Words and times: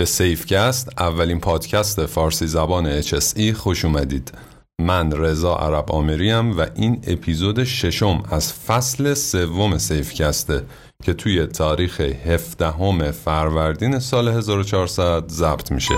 به 0.00 0.06
سیفکست 0.06 0.88
اولین 0.98 1.40
پادکست 1.40 2.06
فارسی 2.06 2.46
زبان 2.46 3.02
HSE 3.02 3.52
خوش 3.52 3.84
اومدید. 3.84 4.32
من 4.80 5.12
رضا 5.12 5.56
عرب 5.56 5.92
آمریم 5.92 6.58
و 6.58 6.66
این 6.74 7.00
اپیزود 7.06 7.64
ششم 7.64 8.22
از 8.30 8.52
فصل 8.52 9.14
سوم 9.14 9.78
سیفکسته 9.78 10.64
که 11.04 11.12
توی 11.12 11.46
تاریخ 11.46 12.00
17 12.00 13.12
فروردین 13.12 13.98
سال 13.98 14.28
1400 14.28 15.28
ضبط 15.28 15.72
میشه. 15.72 15.94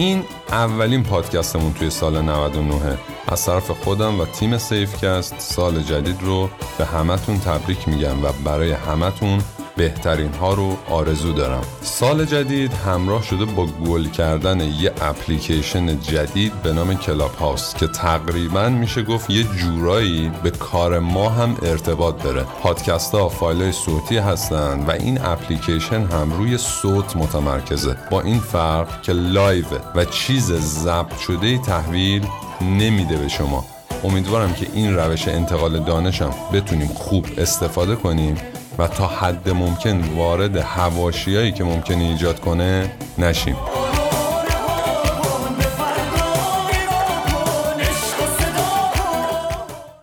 این 0.00 0.24
اولین 0.48 1.02
پادکستمون 1.02 1.72
توی 1.72 1.90
سال 1.90 2.22
99 2.22 2.98
از 3.28 3.46
طرف 3.46 3.70
خودم 3.70 4.20
و 4.20 4.24
تیم 4.24 4.58
سیفکست 4.58 5.34
سال 5.40 5.82
جدید 5.82 6.22
رو 6.22 6.50
به 6.78 6.84
همتون 6.84 7.38
تبریک 7.38 7.88
میگم 7.88 8.24
و 8.24 8.32
برای 8.44 8.72
همتون 8.72 9.42
بهترین 9.80 10.32
ها 10.32 10.54
رو 10.54 10.76
آرزو 10.90 11.32
دارم. 11.32 11.62
سال 11.82 12.24
جدید 12.24 12.72
همراه 12.72 13.22
شده 13.22 13.44
با 13.44 13.66
گل 13.66 14.06
کردن 14.08 14.60
یه 14.60 14.92
اپلیکیشن 15.00 16.00
جدید 16.00 16.62
به 16.62 16.72
نام 16.72 16.94
کلاب 16.94 17.34
هاوس 17.34 17.74
که 17.74 17.86
تقریبا 17.86 18.68
میشه 18.68 19.02
گفت 19.02 19.30
یه 19.30 19.44
جورایی 19.44 20.32
به 20.42 20.50
کار 20.50 20.98
ما 20.98 21.28
هم 21.28 21.56
ارتباط 21.62 22.22
داره. 22.22 22.42
پادکست 22.42 23.14
ها 23.14 23.28
فایل 23.28 23.70
صوتی 23.72 24.18
هستن 24.18 24.84
و 24.86 24.90
این 24.90 25.20
اپلیکیشن 25.24 26.04
هم 26.04 26.32
روی 26.32 26.58
صوت 26.58 27.16
متمرکزه. 27.16 27.96
با 28.10 28.20
این 28.20 28.38
فرق 28.38 29.02
که 29.02 29.12
live 29.12 29.66
و 29.94 30.04
چیز 30.04 30.52
ضبط 30.52 31.18
شده 31.18 31.58
تحویل 31.58 32.26
نمیده 32.60 33.16
به 33.16 33.28
شما. 33.28 33.64
امیدوارم 34.04 34.54
که 34.54 34.66
این 34.74 34.96
روش 34.96 35.28
انتقال 35.28 35.84
دانشم 35.84 36.34
بتونیم 36.52 36.88
خوب 36.88 37.26
استفاده 37.38 37.96
کنیم 37.96 38.36
و 38.80 38.86
تا 38.86 39.06
حد 39.06 39.48
ممکن 39.48 40.00
وارد 40.16 40.56
هواشیایی 40.56 41.52
که 41.52 41.64
ممکنه 41.64 42.04
ایجاد 42.04 42.40
کنه 42.40 42.90
نشیم. 43.18 43.56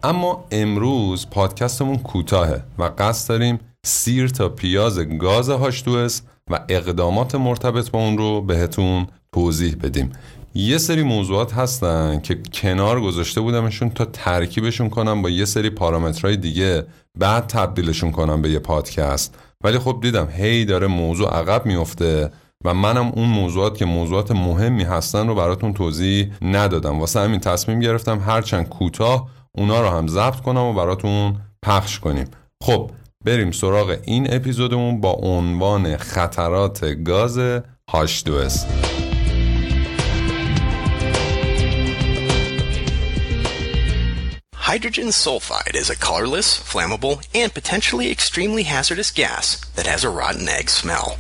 اما 0.03 0.45
امروز 0.51 1.29
پادکستمون 1.29 1.97
کوتاهه 1.97 2.63
و 2.77 2.91
قصد 2.97 3.29
داریم 3.29 3.59
سیر 3.85 4.27
تا 4.27 4.49
پیاز 4.49 4.99
گاز 4.99 5.49
هاشتوس 5.49 6.21
و 6.49 6.59
اقدامات 6.69 7.35
مرتبط 7.35 7.89
با 7.89 7.99
اون 7.99 8.17
رو 8.17 8.41
بهتون 8.41 9.07
توضیح 9.33 9.75
بدیم. 9.83 10.11
یه 10.56 10.78
سری 10.78 11.03
موضوعات 11.03 11.53
هستن 11.53 12.19
که 12.19 12.40
کنار 12.53 13.02
گذاشته 13.02 13.41
بودمشون 13.41 13.90
تا 13.90 14.06
ترکیبشون 14.06 14.90
کنم 14.90 15.22
با 15.22 15.30
یه 15.30 15.46
سری 15.46 15.69
پارامترهای 15.69 16.38
دیگه 16.38 16.84
بعد 17.19 17.47
تبدیلشون 17.47 18.12
کنم 18.12 18.41
به 18.41 18.50
یه 18.50 18.59
پادکست. 18.59 19.35
ولی 19.63 19.80
خب 19.80 20.00
دیدم 20.02 20.28
هی 20.30 20.66
داره 20.66 20.88
موضوع 20.88 21.30
عقب 21.30 21.66
میفته 21.66 22.31
و 22.66 22.74
منم 22.74 23.12
اون 23.16 23.30
موضوعات 23.30 23.78
که 23.78 23.85
موضوعات 23.85 24.31
مهمی 24.31 24.84
هستن 24.84 25.28
رو 25.28 25.35
براتون 25.35 25.74
توضیح 25.74 26.31
ندادم. 26.41 27.00
واسه 27.00 27.19
همین 27.19 27.40
تصمیم 27.40 27.79
گرفتم 27.79 28.19
هرچند 28.19 28.69
کوتاه 28.69 29.29
اونا 29.58 29.81
رو 29.81 29.90
هم 29.90 30.08
ضبط 30.08 30.40
کنم 30.41 30.64
و 30.64 30.74
براتون 30.74 31.35
پخش 31.64 32.00
کنیم. 32.00 32.28
خب 32.64 32.91
بریم 33.25 33.52
سراغ 33.52 33.97
این 34.03 34.34
اپیزودمون 34.34 35.02
با 35.02 35.12
عنوان 35.12 35.97
خطرات 35.97 36.85
گاز 36.85 37.40
هاش 37.90 38.24
Hydrogen 44.67 45.07
sulfide 45.13 45.75
is 45.78 45.89
a 45.89 45.95
colorless, 45.95 46.59
flammable, 46.59 47.25
and 47.33 47.53
potentially 47.53 48.11
extremely 48.11 48.63
hazardous 48.63 49.11
gas 49.11 49.61
that 49.75 49.88
has 49.88 50.03
a 50.03 50.09
rotten 50.09 50.50
egg 50.50 50.69
smell. 50.69 51.19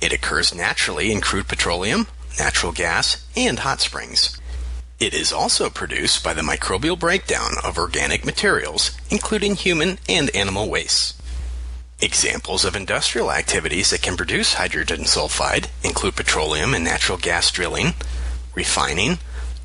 It 0.00 0.14
occurs 0.14 0.54
naturally 0.54 1.12
in 1.12 1.20
crude 1.20 1.48
petroleum, 1.48 2.06
natural 2.38 2.72
gas, 2.72 3.26
and 3.36 3.58
hot 3.58 3.82
springs. 3.82 4.40
It 4.98 5.12
is 5.12 5.34
also 5.34 5.68
produced 5.68 6.24
by 6.24 6.32
the 6.32 6.40
microbial 6.40 6.98
breakdown 6.98 7.50
of 7.62 7.76
organic 7.76 8.24
materials, 8.24 8.96
including 9.10 9.56
human 9.56 9.98
and 10.08 10.34
animal 10.34 10.70
wastes. 10.70 11.12
Examples 12.00 12.64
of 12.64 12.74
industrial 12.74 13.30
activities 13.30 13.90
that 13.90 14.00
can 14.00 14.16
produce 14.16 14.54
hydrogen 14.54 15.00
sulfide 15.00 15.68
include 15.84 16.16
petroleum 16.16 16.72
and 16.72 16.84
natural 16.84 17.18
gas 17.18 17.50
drilling, 17.50 17.92
refining, 18.54 19.18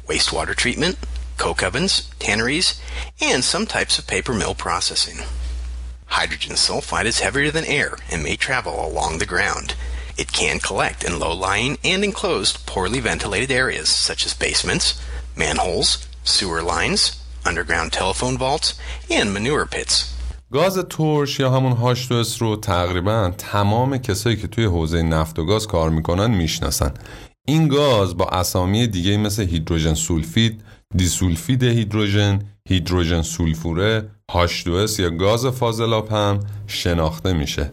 wastewater 0.09 0.53
treatment, 0.53 0.97
coke 1.42 1.62
ovens, 1.62 2.10
tanneries, 2.18 2.80
and 3.20 3.44
some 3.44 3.66
types 3.66 3.98
of 3.98 4.06
paper 4.06 4.34
mill 4.34 4.54
processing. 4.54 5.18
Hydrogen 6.06 6.56
sulfide 6.56 7.06
is 7.06 7.20
heavier 7.20 7.50
than 7.50 7.64
air 7.64 7.96
and 8.10 8.22
may 8.22 8.36
travel 8.36 8.74
along 8.84 9.18
the 9.18 9.32
ground. 9.34 9.74
It 10.16 10.32
can 10.32 10.58
collect 10.58 11.04
in 11.04 11.20
low-lying 11.20 11.78
and 11.84 12.02
enclosed, 12.02 12.66
poorly 12.66 13.00
ventilated 13.00 13.50
areas 13.52 13.88
such 13.88 14.26
as 14.26 14.34
basements, 14.34 15.00
manholes, 15.36 16.08
sewer 16.24 16.62
lines, 16.62 17.22
underground 17.46 17.92
telephone 17.92 18.36
vaults, 18.36 18.74
and 19.10 19.32
manure 19.32 19.66
pits. 19.66 20.14
گاز 20.52 20.78
ترش 20.90 21.40
یا 21.40 21.50
همون 21.50 21.72
هاش 21.72 22.10
رو 22.40 22.56
تقریبا 22.56 23.32
تمام 23.38 23.98
کسایی 23.98 24.36
که 24.36 24.48
توی 24.48 24.64
حوزه 24.64 25.02
نفت 25.02 25.38
و 25.38 25.44
گاز 25.44 25.66
کار 25.66 25.90
میکنن 25.90 26.30
میشناسن 26.30 26.94
این 27.46 27.68
گاز 27.68 28.16
با 28.16 28.24
اسامی 28.24 28.86
دیگه 28.86 29.16
مثل 29.16 29.48
هیدروژن 29.48 29.94
سولفید 29.94 30.62
دیسولفید 30.95 31.63
هیدروژن، 31.63 32.39
هیدروژن 32.69 33.21
سولفوره، 33.21 34.09
H2S 34.31 34.99
یا 34.99 35.09
گاز 35.09 35.45
فاضلاب 35.45 36.11
هم 36.11 36.39
شناخته 36.67 37.33
میشه. 37.33 37.71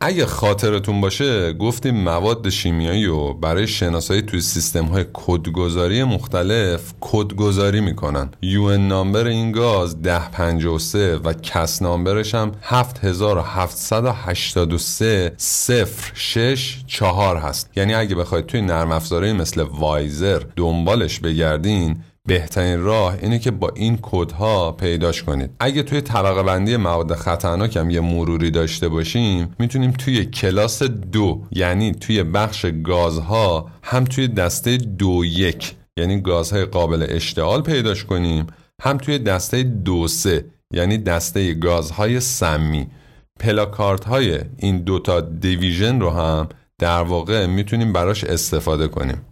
اگه 0.00 0.26
خاطرتون 0.26 1.00
باشه 1.00 1.52
گفتیم 1.52 1.94
مواد 1.94 2.48
شیمیایی 2.48 3.06
رو 3.06 3.34
برای 3.34 3.66
شناسایی 3.66 4.22
توی 4.22 4.40
سیستم 4.40 4.84
های 4.84 5.04
کدگذاری 5.12 6.04
مختلف 6.04 6.94
کدگذاری 7.00 7.80
می‌کنن 7.80 8.30
یو 8.42 8.78
نامبر 8.78 9.26
این 9.26 9.52
گاز 9.52 9.96
1053 10.06 11.16
و 11.16 11.32
کس 11.32 11.82
نامبرش 11.82 12.34
هم 12.34 12.52
7783 12.62 15.32
صفر 15.36 16.12
6 16.14 16.82
4 16.86 17.36
هست 17.36 17.70
یعنی 17.76 17.94
اگه 17.94 18.14
بخواید 18.14 18.46
توی 18.46 18.60
نرم 18.60 18.92
افزارهایی 18.92 19.32
مثل 19.32 19.62
وایزر 19.62 20.42
دنبالش 20.56 21.20
بگردین 21.20 21.98
بهترین 22.26 22.82
راه 22.82 23.18
اینه 23.22 23.38
که 23.38 23.50
با 23.50 23.72
این 23.74 23.98
کدها 24.02 24.72
پیداش 24.72 25.22
کنید. 25.22 25.50
اگه 25.60 25.82
توی 25.82 26.00
طبقه 26.00 26.42
بندی 26.42 26.76
مواد 26.76 27.14
خطرناک 27.14 27.76
هم 27.76 27.90
یه 27.90 28.00
مروری 28.00 28.50
داشته 28.50 28.88
باشیم 28.88 29.54
می‌تونیم 29.58 29.90
توی 29.90 30.24
کلاس 30.24 30.82
دو 30.82 31.42
یعنی 31.50 31.92
توی 31.92 32.22
بخش 32.22 32.66
گازها 32.84 33.70
هم 33.82 34.04
توی 34.04 34.28
دسته 34.28 34.76
دو 34.76 35.24
یک 35.24 35.74
یعنی 35.96 36.20
گازهای 36.20 36.64
قابل 36.64 37.06
اشتعال 37.08 37.62
پیداش 37.62 38.04
کنیم 38.04 38.46
هم 38.82 38.98
توی 38.98 39.18
دسته 39.18 39.62
دو 39.62 40.08
سه 40.08 40.44
یعنی 40.70 40.98
دسته 40.98 41.54
گازهای 41.54 42.20
سمی. 42.20 42.86
پلاکارت 43.40 44.04
های 44.04 44.38
این 44.56 44.78
دوتا 44.78 45.20
دیویژن 45.20 46.00
رو 46.00 46.10
هم 46.10 46.48
در 46.78 47.02
واقع 47.02 47.46
می‌تونیم 47.46 47.92
براش 47.92 48.24
استفاده 48.24 48.88
کنیم. 48.88 49.25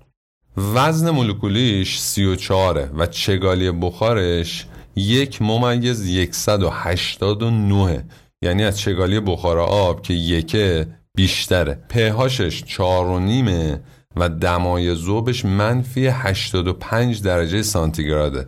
وزن 0.57 1.11
مولکولیش 1.11 2.01
34 2.01 2.91
و 2.95 3.07
چگالی 3.07 3.71
بخارش 3.71 4.67
یک 4.97 5.43
ممیز 5.43 6.31
189 6.35 8.05
یعنی 8.43 8.65
از 8.65 8.79
چگالی 8.79 9.21
بخار 9.21 9.59
آب 9.59 10.03
که 10.03 10.15
یکه 10.15 10.87
بیشتره. 11.15 11.79
پهاشش 11.89 12.65
چار 12.65 13.07
و 13.07 13.19
نیمه 13.19 13.81
و 14.17 14.29
دمای 14.29 14.95
زوبش 14.95 15.45
منفی 15.45 16.07
85 16.07 17.23
درجه 17.23 17.63
سانتیگراده. 17.63 18.47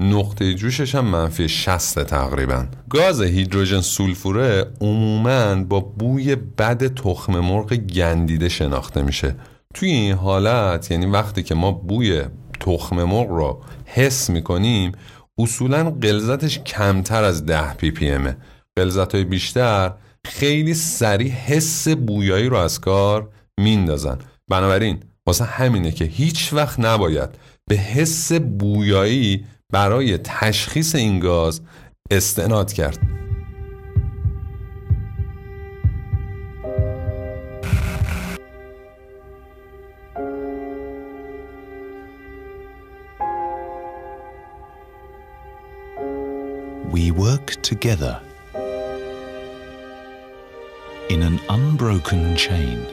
نقطه 0.00 0.54
جوشش 0.54 0.94
هم 0.94 1.04
منفی 1.04 1.48
60 1.48 2.02
تقریبا. 2.04 2.66
گاز 2.90 3.22
هیدروژن 3.22 3.80
سولفوره 3.80 4.66
عموما 4.80 5.64
با 5.64 5.80
بوی 5.80 6.36
بد 6.36 6.94
تخم 6.94 7.40
مرغ 7.40 7.74
گندیده 7.74 8.48
شناخته 8.48 9.02
میشه. 9.02 9.36
توی 9.74 9.90
این 9.90 10.14
حالت 10.14 10.90
یعنی 10.90 11.06
وقتی 11.06 11.42
که 11.42 11.54
ما 11.54 11.72
بوی 11.72 12.22
تخم 12.60 13.04
مرغ 13.04 13.28
رو 13.30 13.60
حس 13.84 14.30
می‌کنیم 14.30 14.92
اصولا 15.38 15.90
قلزتش 15.90 16.58
کمتر 16.58 17.24
از 17.24 17.46
10 17.46 17.74
پی 17.74 17.90
پی 17.90 18.10
امه 18.10 18.36
قلزت 18.76 19.14
های 19.14 19.24
بیشتر 19.24 19.92
خیلی 20.26 20.74
سریع 20.74 21.30
حس 21.30 21.88
بویایی 21.88 22.48
رو 22.48 22.56
از 22.56 22.80
کار 22.80 23.28
میندازن. 23.60 24.18
بنابراین 24.48 25.00
واسه 25.26 25.44
همینه 25.44 25.90
که 25.90 26.04
هیچ 26.04 26.52
وقت 26.52 26.80
نباید 26.80 27.30
به 27.66 27.76
حس 27.76 28.32
بویایی 28.32 29.44
برای 29.72 30.18
تشخیص 30.18 30.94
این 30.94 31.18
گاز 31.18 31.60
استناد 32.10 32.72
کرد. 32.72 32.98
We 46.92 47.10
work 47.10 47.46
together 47.62 48.20
in 51.08 51.22
an 51.22 51.40
unbroken 51.48 52.36
chain 52.36 52.86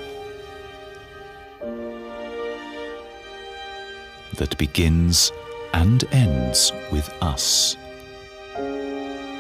that 4.38 4.58
begins 4.58 5.34
and 5.74 6.06
ends 6.14 6.72
with 6.94 7.10
us. 7.22 7.76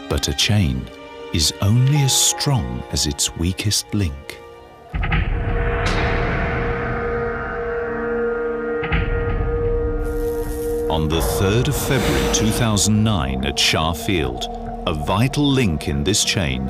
But 0.10 0.28
a 0.28 0.36
chain 0.36 0.86
is 1.34 1.54
only 1.62 2.00
as 2.00 2.12
strong 2.14 2.84
as 2.92 3.08
its 3.08 3.34
weakest 3.38 3.94
link. 3.94 4.42
On 10.90 11.08
the 11.08 11.22
3rd 11.22 11.68
of 11.68 11.76
February 11.76 12.34
2009 12.34 13.46
at 13.46 13.60
Shah 13.60 13.94
Field, 13.94 14.48
a 14.88 14.94
vital 14.94 15.48
link 15.48 15.88
in 15.88 16.04
this 16.04 16.24
chain 16.24 16.62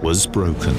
was 0.00 0.26
broken. 0.26 0.74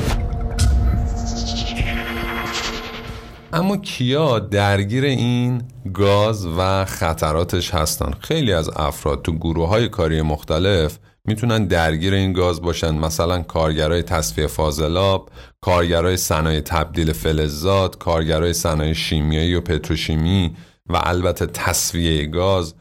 اما 3.53 3.77
کیا 3.77 4.39
درگیر 4.39 5.03
این 5.03 5.61
گاز 5.93 6.47
و 6.57 6.85
خطراتش 6.85 7.73
هستن 7.73 8.11
خیلی 8.19 8.53
از 8.53 8.69
افراد 8.75 9.21
تو 9.21 9.31
گروه 9.31 9.69
های 9.69 9.89
کاری 9.89 10.21
مختلف 10.21 10.97
می‌تونن 11.25 11.65
درگیر 11.65 12.13
این 12.13 12.33
گاز 12.33 12.61
باشن 12.61 12.95
مثلا 12.95 13.41
کارگرای 13.41 14.03
تصفیه 14.03 14.47
فاضلاب 14.47 15.29
کارگرای 15.61 16.17
صنایع 16.17 16.61
تبدیل 16.61 17.13
فلزات 17.13 17.97
کارگرای 17.97 18.53
صنایع 18.53 18.93
شیمیایی 18.93 19.55
و 19.55 19.61
پتروشیمی 19.61 20.55
و 20.89 21.01
البته 21.03 21.45
تصفیه 21.45 22.25
گاز 22.25 22.73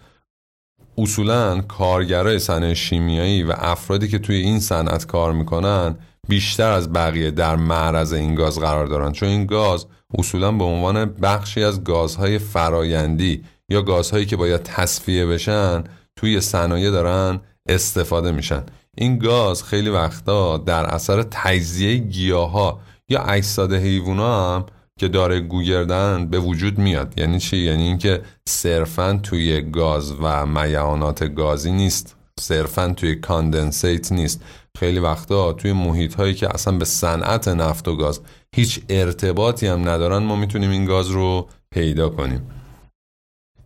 اصولا 0.98 1.60
کارگرای 1.60 2.38
صنایع 2.38 2.74
شیمیایی 2.74 3.42
و 3.42 3.54
افرادی 3.58 4.08
که 4.08 4.18
توی 4.18 4.36
این 4.36 4.60
صنعت 4.60 5.06
کار 5.06 5.32
می‌کنن 5.32 5.96
بیشتر 6.28 6.70
از 6.70 6.92
بقیه 6.92 7.30
در 7.30 7.56
معرض 7.56 8.12
این 8.12 8.34
گاز 8.34 8.58
قرار 8.58 8.86
دارن. 8.86 9.12
چون 9.12 9.28
این 9.28 9.46
گاز 9.46 9.86
اصولا 10.18 10.52
به 10.52 10.64
عنوان 10.64 11.04
بخشی 11.04 11.62
از 11.64 11.84
گازهای 11.84 12.38
فرایندی 12.38 13.44
یا 13.68 13.82
گازهایی 13.82 14.26
که 14.26 14.36
باید 14.36 14.62
تصفیه 14.62 15.26
بشن 15.26 15.84
توی 16.16 16.40
صنایع 16.40 16.90
دارن 16.90 17.40
استفاده 17.68 18.32
میشن. 18.32 18.62
این 18.96 19.18
گاز 19.18 19.64
خیلی 19.64 19.90
وقتا 19.90 20.58
در 20.58 20.86
اثر 20.86 21.22
تجزیه 21.22 21.96
گیاها 21.96 22.80
یا 23.08 23.22
اجساد 23.22 23.72
حیوونا 23.72 24.54
هم 24.54 24.66
که 25.00 25.08
داره 25.08 25.40
گوگردن 25.40 26.26
به 26.26 26.38
وجود 26.38 26.78
میاد. 26.78 27.18
یعنی 27.18 27.38
چی؟ 27.38 27.56
یعنی 27.56 27.82
اینکه 27.82 28.22
صرفا 28.48 29.20
توی 29.22 29.62
گاز 29.62 30.12
و 30.20 30.46
میعانات 30.46 31.24
گازی 31.24 31.72
نیست. 31.72 32.16
صرفا 32.40 32.94
توی 32.96 33.14
کاندنسیت 33.14 34.12
نیست. 34.12 34.42
خیلی 34.78 34.98
وقتا 34.98 35.52
توی 35.52 35.72
محیط 35.72 36.14
هایی 36.14 36.34
که 36.34 36.54
اصلا 36.54 36.78
به 36.78 36.84
صنعت 36.84 37.48
نفت 37.48 37.88
و 37.88 37.96
گاز 37.96 38.20
هیچ 38.54 38.80
ارتباطی 38.88 39.66
هم 39.66 39.88
ندارن 39.88 40.22
ما 40.22 40.36
می‌تونیم 40.36 40.70
این 40.70 40.84
گاز 40.84 41.08
رو 41.08 41.48
پیدا 41.70 42.08
کنیم. 42.08 42.50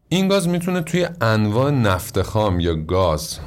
این 0.09 0.29
گاز 0.29 0.49
می‌تونه 0.49 0.81
توی 0.81 1.09
انواع 1.21 1.71
نفت 1.71 2.23
خام 2.23 2.61
یا 2.61 2.75
گاز 2.75 3.39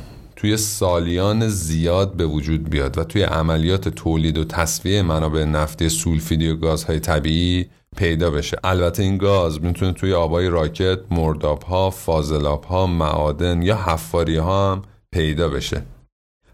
توی 0.42 0.58
سالیان 0.58 1.48
زیاد 1.48 2.14
به 2.14 2.26
وجود 2.26 2.70
بیاد 2.70 2.98
و 2.98 3.04
توی 3.04 3.24
عملیات 3.24 3.90
تولید 3.90 4.38
و 4.38 4.44
تصفیه 4.44 5.02
منابع 5.02 5.44
نفتی 5.44 5.90
سولفیدی 5.90 6.48
و 6.48 6.56
گازهای 6.56 7.00
طبیعی 7.00 7.66
پیدا 7.98 8.32
بشه. 8.32 8.58
البته 8.64 9.04
این 9.04 9.18
گاز 9.18 9.62
می‌تونه 9.62 9.94
توی 9.94 10.14
آبای 10.14 10.50
راکت، 10.50 11.00
مرداب 11.12 11.64
ها، 11.64 11.90
فاضلاب 11.90 12.64
ها، 12.64 12.88
معادن 12.88 13.62
یا 13.62 13.76
حفاری 13.76 14.38
ها 14.38 14.72
هم 14.72 14.82
پیدا 15.12 15.50
بشه. 15.50 15.84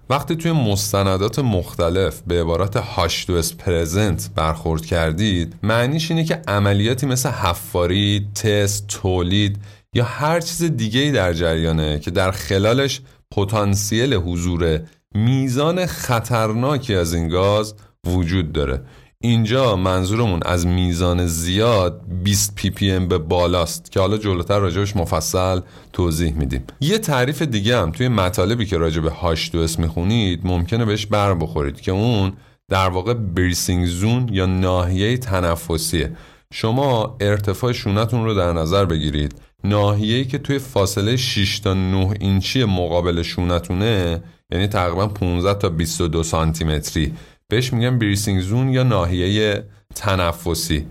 وقتی 0.09 0.35
توی 0.35 0.51
مستندات 0.51 1.39
مختلف 1.39 2.21
به 2.27 2.41
عبارت 2.41 2.77
هاش 2.77 3.25
تو 3.25 3.41
پرزنت 3.57 4.29
برخورد 4.35 4.85
کردید 4.85 5.55
معنیش 5.63 6.11
اینه 6.11 6.23
که 6.23 6.41
عملیاتی 6.47 7.05
مثل 7.05 7.29
حفاری، 7.29 8.27
تست، 8.35 8.87
تولید 8.87 9.57
یا 9.93 10.03
هر 10.03 10.39
چیز 10.39 10.63
دیگه 10.63 11.11
در 11.11 11.33
جریانه 11.33 11.99
که 11.99 12.11
در 12.11 12.31
خلالش 12.31 13.01
پتانسیل 13.31 14.13
حضور 14.13 14.79
میزان 15.15 15.85
خطرناکی 15.85 16.95
از 16.95 17.13
این 17.13 17.27
گاز 17.27 17.73
وجود 18.05 18.51
داره. 18.51 18.81
اینجا 19.21 19.75
منظورمون 19.75 20.39
از 20.45 20.67
میزان 20.67 21.27
زیاد 21.27 22.01
20 22.23 22.55
پی 22.55 22.69
پی 22.69 22.91
ام 22.91 23.07
به 23.07 23.17
بالاست 23.17 23.91
که 23.91 23.99
حالا 23.99 24.17
جلوتر 24.17 24.59
راجبش 24.59 24.95
مفصل 24.95 25.59
توضیح 25.93 26.33
میدیم. 26.33 26.63
یه 26.79 26.97
تعریف 26.97 27.41
دیگه 27.41 27.77
هم 27.77 27.91
توی 27.91 28.07
مطالبی 28.07 28.65
که 28.65 28.77
راجب 28.77 29.05
H2S 29.05 29.81
می‌خونید 29.81 30.41
ممکنه 30.43 30.85
بهش 30.85 31.05
بر 31.05 31.33
بخورید 31.33 31.81
که 31.81 31.91
اون 31.91 32.33
در 32.69 32.89
واقع 32.89 33.13
breathing 33.13 33.85
zone 33.85 34.29
یا 34.31 34.45
ناحیه 34.45 35.17
تنفسیه. 35.17 36.11
شما 36.53 37.17
ارتفاع 37.19 37.71
شونتون 37.71 38.25
رو 38.25 38.33
در 38.33 38.53
نظر 38.53 38.85
بگیرید. 38.85 39.35
ناحیه‌ای 39.63 40.25
که 40.25 40.37
توی 40.37 40.59
فاصله 40.59 41.15
6 41.15 41.59
تا 41.59 41.73
9 41.73 42.13
اینچی 42.19 42.63
مقابل 42.63 43.21
شونتونه 43.21 44.23
یعنی 44.51 44.67
تقریبا 44.67 45.07
15 45.07 45.59
تا 45.59 45.69
22 45.69 46.23
سانتی 46.23 46.63
متری 46.63 47.13
بهش 47.47 47.73
میگن 47.73 47.99
بریسینگ 47.99 48.41
زون 48.41 48.69
یا 48.69 48.83
ناحیه 48.83 49.63
تنفسی. 49.95 50.87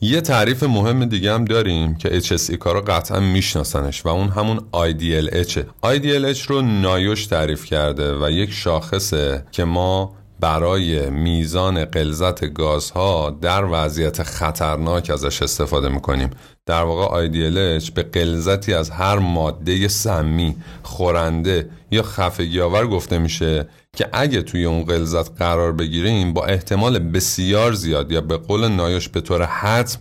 یه 0.00 0.20
تعریف 0.20 0.62
مهم 0.62 1.04
دیگه 1.04 1.32
هم 1.32 1.44
داریم 1.44 1.94
که 1.94 2.20
HSE 2.20 2.54
کارا 2.54 2.80
قطعا 2.80 3.20
میشناسنش 3.20 4.06
و 4.06 4.08
اون 4.08 4.28
همون 4.28 4.58
IDLH 4.58 5.58
IDLH 5.84 6.40
رو 6.40 6.62
نایوش 6.62 7.26
تعریف 7.26 7.64
کرده 7.64 8.18
و 8.24 8.30
یک 8.30 8.52
شاخصه 8.52 9.44
که 9.52 9.64
ما 9.64 10.17
برای 10.40 11.10
میزان 11.10 11.84
قلزت 11.84 12.44
گازها 12.44 13.38
در 13.40 13.64
وضعیت 13.70 14.22
خطرناک 14.22 15.10
ازش 15.10 15.42
استفاده 15.42 15.88
می‌کنیم. 15.88 16.30
در 16.66 16.82
واقع 16.82 17.28
IDLH 17.28 17.90
به 17.90 18.02
قلزتی 18.02 18.74
از 18.74 18.90
هر 18.90 19.18
ماده 19.18 19.88
سمی 19.88 20.56
خورنده 20.82 21.70
یا 21.90 22.02
خفگی 22.02 22.60
آور 22.60 22.86
گفته 22.86 23.18
میشه 23.18 23.68
که 23.96 24.08
اگه 24.12 24.42
توی 24.42 24.64
اون 24.64 24.82
قلزت 24.82 25.38
قرار 25.38 25.72
بگیریم 25.72 26.32
با 26.32 26.44
احتمال 26.44 26.98
بسیار 26.98 27.72
زیاد 27.72 28.12
یا 28.12 28.20
به 28.20 28.36
قول 28.36 28.68
نایش 28.68 29.08
به 29.08 29.20
طور 29.20 29.44
حتم 29.44 30.00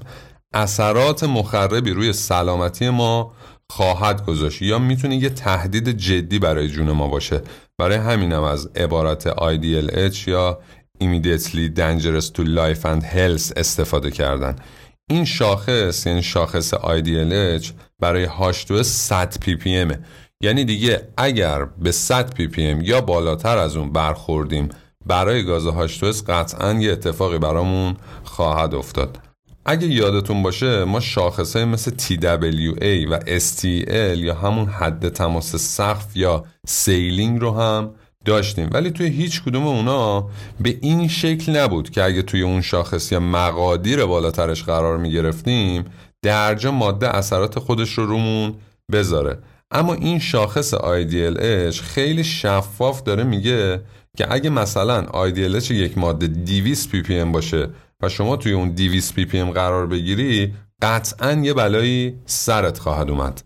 اثرات 0.53 1.23
مخربی 1.23 1.91
روی 1.91 2.13
سلامتی 2.13 2.89
ما 2.89 3.33
خواهد 3.69 4.25
گذاشت 4.25 4.61
یا 4.61 4.79
می‌تونه 4.79 5.15
یه 5.15 5.29
تهدید 5.29 5.89
جدی 5.89 6.39
برای 6.39 6.67
جون 6.67 6.91
ما 6.91 7.07
باشه. 7.07 7.41
برای 7.79 7.97
همینم 7.97 8.43
از 8.43 8.67
عبارت 8.75 9.29
IDLH 9.33 10.27
یا 10.27 10.59
Immediately 11.03 11.69
Dangerous 11.77 12.25
to 12.25 12.43
Life 12.43 12.83
and 12.83 13.03
Health 13.03 13.51
استفاده 13.57 14.11
کردن. 14.11 14.55
این 15.09 15.25
شاخص 15.25 16.05
یعنی 16.05 16.23
شاخص 16.23 16.73
IDLH 16.73 17.71
برای 17.99 18.27
H2 18.27 18.81
100 18.81 19.33
ppm 19.33 19.95
یعنی 20.41 20.65
دیگه 20.65 21.07
اگر 21.17 21.65
به 21.65 21.91
100 21.91 22.33
ppm 22.39 22.87
یا 22.87 23.01
بالاتر 23.01 23.57
از 23.57 23.75
اون 23.75 23.91
برخوردیم 23.91 24.69
برای 25.05 25.43
گاز 25.43 25.67
H2S 25.67 26.23
قطعا 26.27 26.73
یه 26.73 26.91
اتفاقی 26.91 27.37
برامون 27.37 27.97
خواهد 28.23 28.75
افتاد. 28.75 29.26
اگه 29.67 29.87
یادتون 29.87 30.43
باشه 30.43 30.83
ما 30.83 30.99
شاخصه 30.99 31.65
مثل 31.65 31.91
TWA 31.91 33.11
و 33.11 33.19
STL 33.19 34.17
یا 34.17 34.35
همون 34.35 34.67
حد 34.67 35.09
تماس 35.09 35.55
سقف 35.55 36.17
یا 36.17 36.45
سیلینگ 36.67 37.41
رو 37.41 37.51
هم 37.51 37.91
داشتیم. 38.25 38.69
ولی 38.71 38.91
توی 38.91 39.07
هیچ 39.07 39.43
کدوم 39.43 39.67
اونا 39.67 40.29
به 40.59 40.77
این 40.81 41.07
شکل 41.07 41.55
نبود 41.55 41.89
که 41.89 42.03
اگه 42.03 42.21
توی 42.21 42.41
اون 42.41 42.61
شاخص 42.61 43.11
یا 43.11 43.19
مقادیر 43.19 44.05
بالاترش 44.05 44.63
قرار 44.63 44.97
می 44.97 45.11
گرفتیم 45.11 45.85
درجا 46.21 46.71
ماده 46.71 47.15
اثرات 47.15 47.59
خودش 47.59 47.93
رو 47.93 48.05
رومون 48.05 48.55
بذاره. 48.91 49.39
اما 49.71 49.93
این 49.93 50.19
شاخص 50.19 50.75
IDLH 50.75 51.81
خیلی 51.81 52.23
شفاف 52.23 53.03
داره 53.03 53.23
میگه 53.23 53.81
که 54.17 54.33
اگه 54.33 54.49
مثلا 54.49 55.05
IDLH 55.05 55.71
یک 55.71 55.97
ماده 55.97 56.27
200 56.27 56.89
ppm 56.91 57.31
باشه 57.31 57.69
و 58.03 58.09
شما 58.09 58.35
توی 58.35 58.51
اون 58.51 58.69
200 58.69 59.19
ppm 59.19 59.51
قرار 59.53 59.87
بگیری 59.87 60.53
قطعا 60.81 61.31
یه 61.31 61.53
بلایی 61.53 62.15
سرت 62.25 62.79
خواهد 62.79 63.09
اومد. 63.09 63.41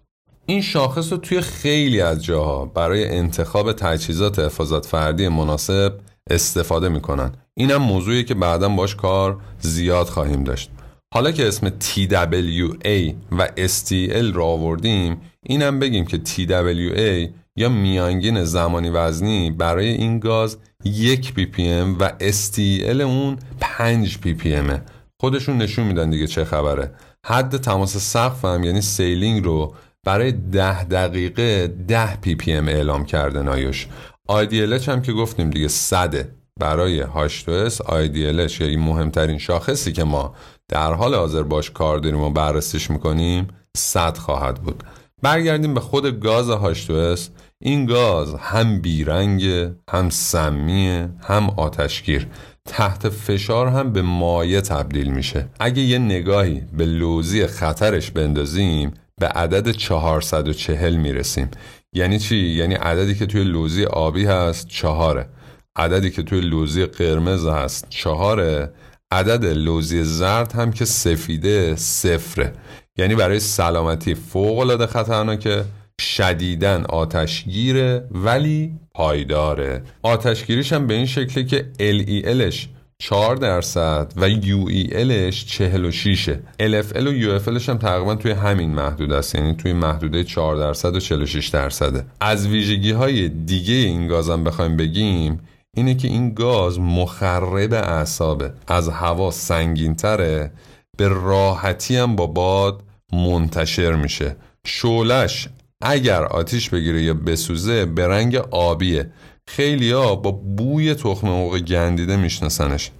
این 0.45 0.61
شاخص 0.61 1.11
رو 1.11 1.17
توی 1.17 1.41
خیلی 1.41 2.01
از 2.01 2.23
جاها 2.23 2.65
برای 2.65 3.09
انتخاب 3.09 3.73
تجهیزات 3.73 4.39
حفاظت 4.39 4.85
فردی 4.85 5.27
مناسب 5.27 5.93
استفاده 6.29 6.89
می‌کنن. 6.89 7.31
اینم 7.57 7.77
موضوعی 7.77 8.23
که 8.23 8.33
بعدا 8.33 8.69
باش 8.69 8.95
کار 8.95 9.41
زیاد 9.59 10.07
خواهیم 10.07 10.43
داشت. 10.43 10.71
حالا 11.13 11.31
که 11.31 11.47
اسم 11.47 11.69
TWA 11.69 13.13
و 13.31 13.47
STEL 13.47 14.33
را 14.33 14.45
آوردیم 14.45 15.21
اینم 15.43 15.79
بگیم 15.79 16.05
که 16.05 16.17
TWA 16.17 17.29
یا 17.55 17.69
میانگین 17.69 18.43
زمانی 18.43 18.89
وزنی 18.89 19.51
برای 19.51 19.87
این 19.87 20.19
گاز 20.19 20.57
یک 20.83 21.33
پی 21.33 21.45
پی 21.45 21.67
ام 21.67 21.97
و 21.99 22.09
STEL 22.09 23.01
اون 23.01 23.37
5 23.59 24.17
پی 24.17 24.33
پی 24.33 24.55
امه 24.55 24.81
خودشون 25.21 25.57
نشون 25.57 25.87
میدن 25.87 26.09
دیگه 26.09 26.27
چه 26.27 26.45
خبره. 26.45 26.91
حد 27.25 27.57
تماس 27.57 27.97
سقف 27.97 28.45
هم 28.45 28.63
یعنی 28.63 28.81
ceiling 28.81 29.43
رو 29.43 29.73
برای 30.03 30.31
ده 30.31 30.83
دقیقه 30.83 31.67
ده 31.87 32.15
پی 32.15 32.35
پی 32.35 32.53
ام 32.53 32.67
اعلام 32.67 33.05
کرده 33.05 33.41
NIOSH. 33.41 33.87
IDLH 34.31 34.87
هم 34.87 35.01
که 35.01 35.13
گفتیم 35.13 35.49
دیگه 35.49 35.67
صده. 35.67 36.35
برای 36.59 37.03
H2S 37.03 37.75
IDLH 37.75 38.61
این 38.61 38.79
مهمترین 38.79 39.37
شاخصی 39.37 39.91
که 39.91 40.03
ما 40.03 40.35
در 40.67 40.93
حال 40.93 41.15
حاضر 41.15 41.43
باش 41.43 41.71
کار 41.71 41.97
داریم 41.97 42.19
و 42.19 42.29
بررسیش 42.29 42.91
می‌کنیم 42.91 43.47
صد 43.77 44.17
خواهد 44.17 44.55
بود. 44.55 44.83
برگردیم 45.21 45.73
به 45.73 45.79
خود 45.79 46.19
گاز 46.19 46.49
H2S 46.49 47.19
این 47.63 47.85
گاز 47.85 48.35
هم 48.35 48.81
بیرنگه 48.81 49.75
هم 49.89 50.09
سمیه 50.09 51.09
هم 51.23 51.49
آتشگیر. 51.49 52.27
تحت 52.65 53.09
فشار 53.09 53.67
هم 53.67 53.93
به 53.93 54.01
مایع 54.01 54.61
تبدیل 54.61 55.09
میشه. 55.09 55.47
اگه 55.59 55.81
یه 55.81 55.97
نگاهی 55.97 56.61
به 56.77 56.85
لوزی 56.85 57.47
خطرش 57.47 58.11
بندازیم 58.11 58.91
به 59.19 59.27
عدد 59.27 59.71
440 59.71 60.95
می‌رسیم. 60.95 61.49
یعنی 61.93 62.19
چی؟ 62.19 62.35
یعنی 62.35 62.73
عددی 62.73 63.15
که 63.15 63.25
توی 63.25 63.43
لوزی 63.43 63.85
آبی 63.85 64.25
هست 64.25 64.67
چهاره. 64.67 65.29
عددی 65.75 66.11
که 66.11 66.23
توی 66.23 66.41
لوزی 66.41 66.85
قرمز 66.85 67.45
هست 67.45 67.85
چهاره. 67.89 68.73
عدد 69.11 69.45
لوزی 69.45 70.03
زرد 70.03 70.51
هم 70.51 70.71
که 70.71 70.85
سفیده 70.85 71.75
صفره. 71.75 72.53
یعنی 72.97 73.15
برای 73.15 73.39
سلامتی 73.39 74.15
فوق 74.15 74.59
العاده 74.59 74.87
خطرناکه. 74.87 75.65
شدیدن 75.99 76.85
آتشگیره 76.89 78.07
ولی 78.11 78.73
پایداره 78.93 79.83
آتشگیریش 80.01 80.73
هم 80.73 80.87
به 80.87 80.93
این 80.93 81.05
شکله 81.05 81.43
که 81.43 81.71
LELش 81.79 82.67
4 83.01 83.35
درصد 83.35 84.13
و 84.15 84.29
UELش 84.29 85.45
46 85.45 86.29
LFL 86.59 87.07
و 87.07 87.39
UFLش 87.39 87.69
هم 87.69 87.77
تقریبا 87.77 88.15
توی 88.15 88.31
همین 88.31 88.71
محدود 88.71 89.11
است. 89.11 89.35
یعنی 89.35 89.55
توی 89.55 89.73
محدوده 89.73 90.23
4 90.23 90.55
درصد 90.55 90.95
و 90.95 90.99
46 90.99 91.47
درصده. 91.47 92.05
از 92.19 92.47
ویژگی 92.47 92.91
های 92.91 93.29
دیگه 93.29 93.73
این 93.73 94.07
گازم 94.07 94.43
بخوایم 94.43 94.77
بگیم 94.77 95.39
اینه 95.73 95.95
که 95.95 96.07
این 96.07 96.33
گاز 96.33 96.79
مخرب 96.79 97.73
اعصابه. 97.73 98.53
از 98.67 98.89
هوا 98.89 99.31
سنگینتره 99.31 100.51
به 100.97 101.07
راحتی 101.07 101.97
هم 101.97 102.15
با 102.15 102.27
باد 102.27 102.83
منتشر 103.13 103.95
میشه. 103.95 104.35
شولش 104.65 105.47
اگر 105.81 106.23
آتیش 106.23 106.69
بگیره 106.69 107.03
یا 107.03 107.13
بسوزه 107.13 107.85
به 107.85 108.07
رنگ 108.07 108.35
آبیه. 108.51 109.11
خیلی 109.47 109.91
ها 109.91 110.15
با 110.15 110.31
بوی 110.31 110.95
تخم 110.95 111.27
مرغ 111.27 111.59
گندیده 111.59 112.17
میشناسنش. 112.17 112.91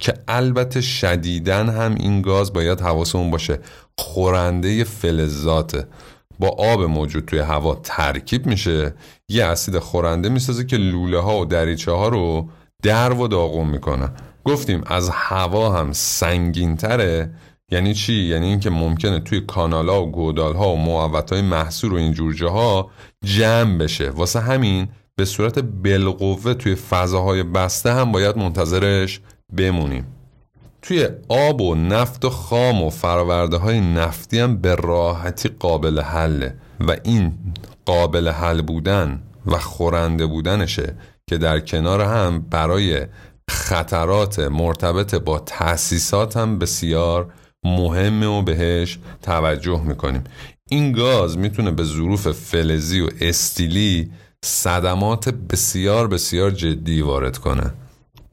که 0.00 0.14
البته 0.28 0.80
شدیدن 0.80 1.68
هم 1.68 1.94
این 1.94 2.22
گاز 2.22 2.52
باید 2.52 2.80
حواسمون 2.80 3.30
باشه. 3.30 3.58
خورنده 3.98 4.84
فلزاته. 4.84 5.86
با 6.38 6.48
آب 6.48 6.82
موجود 6.82 7.24
توی 7.24 7.38
هوا 7.38 7.80
ترکیب 7.82 8.46
میشه. 8.46 8.94
یه 9.28 9.44
اسید 9.44 9.78
خورنده 9.78 10.28
می‌سازه 10.28 10.64
که 10.64 10.76
لوله 10.76 11.18
ها 11.20 11.40
و 11.40 11.44
دریچه 11.44 11.92
ها 11.92 12.08
رو 12.08 12.48
در 12.82 13.12
و 13.12 13.28
داغون 13.28 13.66
می‌کنه. 13.66 14.10
گفتیم 14.44 14.82
از 14.86 15.10
هوا 15.12 15.78
هم 15.78 15.92
سنگین 15.92 16.76
تره 16.76 17.30
یعنی 17.70 17.94
چی؟ 17.94 18.14
یعنی 18.14 18.46
اینکه 18.46 18.70
ممکنه 18.70 19.20
توی 19.20 19.40
کانالا 19.40 20.02
و 20.02 20.10
گودال 20.10 20.54
ها 20.54 20.72
و 20.72 20.76
محوط 20.76 21.32
های 21.32 21.42
محصول 21.42 21.92
و 21.92 21.96
این 21.96 22.12
جور 22.12 22.44
ها 22.44 22.90
جمع 23.24 23.78
بشه. 23.78 24.10
واسه 24.10 24.40
همین 24.40 24.88
به 25.16 25.24
صورت 25.24 25.58
بالقوه 25.58 26.54
توی 26.54 26.74
فضاهای 26.74 27.42
بسته 27.42 27.92
هم 27.92 28.12
باید 28.12 28.36
منتظرش 28.36 29.20
بمونیم. 29.56 30.06
توی 30.82 31.08
آب 31.28 31.60
و 31.60 31.74
نفت 31.74 32.24
و 32.24 32.30
خام 32.30 32.82
و 32.82 32.90
فراورده 32.90 33.56
های 33.56 33.80
نفتی 33.80 34.38
هم 34.38 34.56
به 34.56 34.74
راحتی 34.74 35.48
قابل 35.48 36.00
حله. 36.00 36.54
و 36.80 36.96
این 37.04 37.32
قابل 37.86 38.28
حل 38.28 38.62
بودن 38.62 39.22
و 39.46 39.58
خورنده 39.58 40.26
بودنشه 40.26 40.94
که 41.26 41.38
در 41.38 41.60
کنار 41.60 42.00
هم 42.00 42.46
برای 42.50 43.06
خطرات 43.50 44.38
مرتبط 44.38 45.14
با 45.14 45.38
تأسیسات 45.38 46.36
هم 46.36 46.58
بسیار 46.58 47.32
مهمه 47.66 48.26
و 48.26 48.42
بهش 48.42 48.98
توجه 49.22 49.82
می‌کنیم. 49.82 50.24
این 50.70 50.92
گاز 50.92 51.38
می‌تونه 51.38 51.70
به 51.70 51.84
ظروف 51.84 52.28
فلزی 52.28 53.00
و 53.00 53.08
استیلی 53.20 54.10
صدمات 54.44 55.28
بسیار 55.28 56.08
بسیار 56.08 56.50
جدی 56.50 57.02
وارد 57.02 57.38
کنه. 57.38 57.74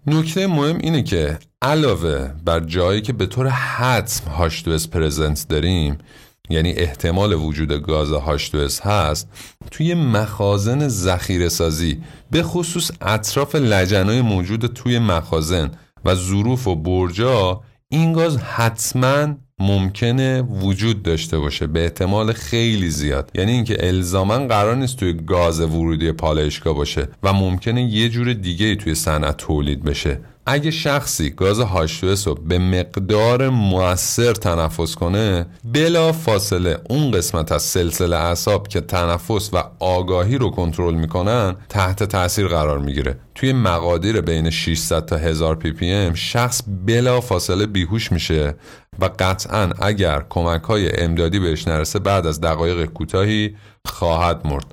نکته 0.08 0.48
مهم 0.48 0.78
اینه 0.78 1.04
که 1.04 1.40
علاوه 1.62 2.34
بر 2.46 2.60
جایی 2.60 3.02
که 3.02 3.14
به 3.14 3.26
طور 3.26 3.48
حتم 3.50 4.32
هاش 4.32 4.64
پرزنت 4.92 5.46
داریم 5.50 5.98
یعنی 6.50 6.72
احتمال 6.72 7.34
وجود 7.34 7.72
گاز 7.72 8.12
هاش 8.12 8.56
هست 8.84 9.30
توی 9.72 9.94
مخازن 9.94 10.88
ذخیره 10.88 11.50
سازی 11.50 12.02
به 12.32 12.44
خصوص 12.44 12.92
اطراف 13.02 13.56
لجنای 13.56 14.22
موجود 14.22 14.66
توی 14.66 15.00
مخازن 15.00 15.72
و 16.06 16.16
ظروف 16.16 16.68
و 16.68 16.76
برجا 16.76 17.62
این 17.94 18.14
گاز 18.14 18.38
حتما 18.38 19.36
ممکنه 19.60 20.42
وجود 20.42 21.04
داشته 21.04 21.40
باشه 21.40 21.68
به 21.68 21.84
احتمال 21.84 22.34
خیلی 22.34 22.90
زیاد. 22.90 23.32
یعنی 23.36 23.52
اینکه 23.52 23.88
الزاما 23.88 24.38
قرار 24.38 24.76
نیست 24.76 24.98
توی 24.98 25.14
گاز 25.14 25.60
ورودی 25.60 26.12
پالایشگاه 26.12 26.76
باشه 26.76 27.08
و 27.24 27.34
ممکنه 27.34 27.84
یه 27.84 28.10
جور 28.10 28.34
دیگه 28.34 28.76
توی 28.76 28.96
صنعت 28.96 29.38
تولید 29.38 29.84
بشه. 29.84 30.20
اگه 30.46 30.72
شخصی 30.72 31.30
گاز 31.30 31.60
هاشتوس 31.60 32.28
رو 32.28 32.36
به 32.36 32.58
مقدار 32.58 33.50
موثر 33.50 34.34
تنفس 34.34 34.96
کنه 34.96 35.46
بلا 35.64 36.12
فاصله 36.12 36.78
اون 36.90 37.12
قسمت 37.12 37.52
از 37.52 37.62
سلسله 37.62 38.16
اعصاب 38.16 38.68
که 38.68 38.82
تنفس 38.82 39.50
و 39.54 39.64
آگاهی 39.80 40.38
رو 40.38 40.50
کنترل 40.50 40.94
می‌کنن 40.94 41.56
تحت 41.70 42.04
تاثیر 42.04 42.48
قرار 42.48 42.80
می‌گیره. 42.80 43.20
توی 43.36 43.54
مقادیر 43.54 44.22
بین 44.22 44.50
600 44.50 45.06
تا 45.06 45.18
1000 45.18 45.56
پی 45.56 45.72
پی 45.72 45.92
ام 45.92 46.14
شخص 46.14 46.62
بلا 46.86 47.22
فاصله 47.22 47.66
بیهوش 47.66 48.12
میشه 48.12 48.56
و 49.00 49.10
قطعا 49.20 49.70
اگر 49.82 50.24
کمک 50.30 50.64
های 50.64 51.02
امدادی 51.02 51.40
بهش 51.40 51.68
نرسه 51.68 52.00
بعد 52.00 52.28
از 52.28 52.42
دقایق 52.42 52.86
کوتاهی 52.86 53.56
خواهد 53.86 54.48
مرد. 54.48 54.66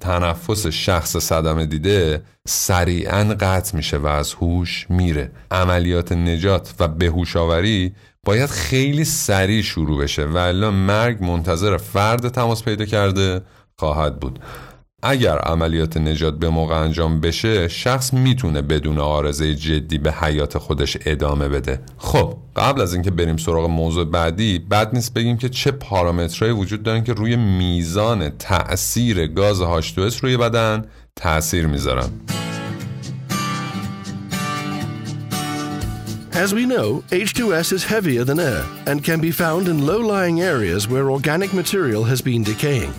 تنفس 0.00 0.66
شخص 0.66 1.16
صدمه 1.16 1.66
دیده 1.66 2.22
سریعا 2.48 3.36
قطع 3.40 3.76
میشه 3.76 3.96
و 3.96 4.06
از 4.06 4.32
هوش 4.32 4.86
میره. 4.90 5.30
عملیات 5.50 6.12
نجات 6.12 6.74
و 6.80 6.88
بهوشاوری 6.88 7.94
باید 8.24 8.50
خیلی 8.50 9.04
سریع 9.04 9.62
شروع 9.62 10.02
بشه 10.02 10.26
و 10.26 10.36
الا 10.36 10.70
مرگ 10.70 11.24
منتظر 11.24 11.76
فرد 11.76 12.28
تماس 12.28 12.64
پیدا 12.64 12.84
کرده 12.84 13.40
خواهد 13.78 14.20
بود. 14.20 14.38
اگر 15.02 15.38
عملیات 15.38 15.96
نجات 15.96 16.38
به 16.38 16.48
موقع 16.48 16.74
انجام 16.74 17.20
بشه 17.20 17.68
شخص 17.68 18.14
می‌تونه 18.14 18.62
بدون 18.62 18.98
آرزه 18.98 19.54
جدی 19.54 19.98
به 19.98 20.12
حیات 20.12 20.58
خودش 20.58 20.96
ادامه 21.06 21.48
بده 21.48 21.80
خب 21.98 22.36
قبل 22.56 22.80
از 22.80 22.94
اینکه 22.94 23.10
بریم 23.10 23.36
سراغ 23.36 23.70
موضوع 23.70 24.04
بعدی 24.04 24.58
بد 24.58 24.94
نیست 24.94 25.14
بگیم 25.14 25.36
که 25.36 25.48
چه 25.48 25.70
پارامترهایی 25.70 26.56
وجود 26.56 26.82
دارن 26.82 27.04
که 27.04 27.12
روی 27.12 27.36
میزان 27.36 28.28
تأثیر 28.28 29.26
گاز 29.26 29.62
h 29.62 30.16
روی 30.22 30.36
بدن 30.36 30.84
تأثیر 31.16 31.66
می‌ذارن 31.66 32.10
As 36.32 36.54
we 36.54 36.64
know, 36.64 37.02
H2S 37.10 37.72
is 37.72 37.84
heavier 37.84 38.24
than 38.24 38.40
air 38.40 38.64
and 38.86 39.04
can 39.04 39.20
be 39.20 39.32
found 39.42 39.68
in 39.68 39.84
low-lying 39.84 40.40
areas 40.40 40.88
where 40.88 41.10
organic 41.10 41.52
material 41.52 42.04
has 42.04 42.22
been 42.22 42.42
decaying. 42.42 42.94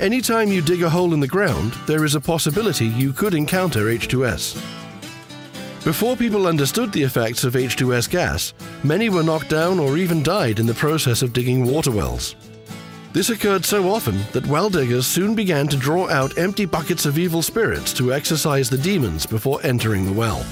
Anytime 0.00 0.48
you 0.48 0.62
dig 0.62 0.82
a 0.82 0.88
hole 0.88 1.12
in 1.12 1.20
the 1.20 1.28
ground, 1.28 1.74
there 1.86 2.06
is 2.06 2.14
a 2.14 2.20
possibility 2.22 2.86
you 2.86 3.12
could 3.12 3.34
encounter 3.34 3.80
H2S. 3.80 4.54
Before 5.84 6.16
people 6.16 6.46
understood 6.46 6.90
the 6.90 7.02
effects 7.02 7.44
of 7.44 7.52
H2S 7.52 8.08
gas, 8.08 8.54
many 8.82 9.10
were 9.10 9.22
knocked 9.22 9.50
down 9.50 9.78
or 9.78 9.98
even 9.98 10.22
died 10.22 10.58
in 10.58 10.64
the 10.64 10.72
process 10.72 11.20
of 11.20 11.34
digging 11.34 11.66
water 11.66 11.90
wells. 11.90 12.34
This 13.12 13.28
occurred 13.28 13.66
so 13.66 13.90
often 13.90 14.18
that 14.32 14.46
well 14.46 14.70
diggers 14.70 15.06
soon 15.06 15.34
began 15.34 15.68
to 15.68 15.76
draw 15.76 16.08
out 16.08 16.38
empty 16.38 16.64
buckets 16.64 17.04
of 17.04 17.18
evil 17.18 17.42
spirits 17.42 17.92
to 17.92 18.14
exorcise 18.14 18.70
the 18.70 18.78
demons 18.78 19.26
before 19.26 19.60
entering 19.64 20.06
the 20.06 20.14
well. 20.14 20.42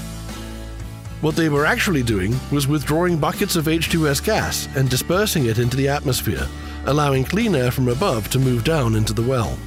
What 1.21 1.35
they 1.35 1.49
were 1.49 1.65
actually 1.65 2.03
doing 2.03 2.39
was 2.51 2.67
withdrawing 2.67 3.17
buckets 3.17 3.55
of 3.55 3.65
H2S 3.65 4.23
gas 4.23 4.69
and 4.75 4.91
dispersing 4.91 5.47
it 5.47 5.57
into 5.57 5.75
the 5.75 5.87
atmosphere, 5.87 6.47
allowing 6.85 7.23
clean 7.23 7.55
air 7.55 7.71
from 7.71 7.87
above 7.87 8.29
to 8.29 8.39
move 8.39 8.63
down 8.63 8.95
into 8.95 9.13
the 9.13 9.21
well. 9.21 9.57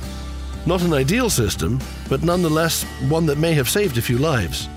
Not 0.67 0.83
an 0.83 0.95
ideal 0.95 1.31
system, 1.31 1.81
but 2.09 2.23
nonetheless 2.23 2.85
one 3.09 3.27
that 3.27 3.39
may 3.39 3.53
have 3.55 3.69
saved 3.69 3.99
a 3.99 4.03
few 4.03 4.19
lives. 4.19 4.69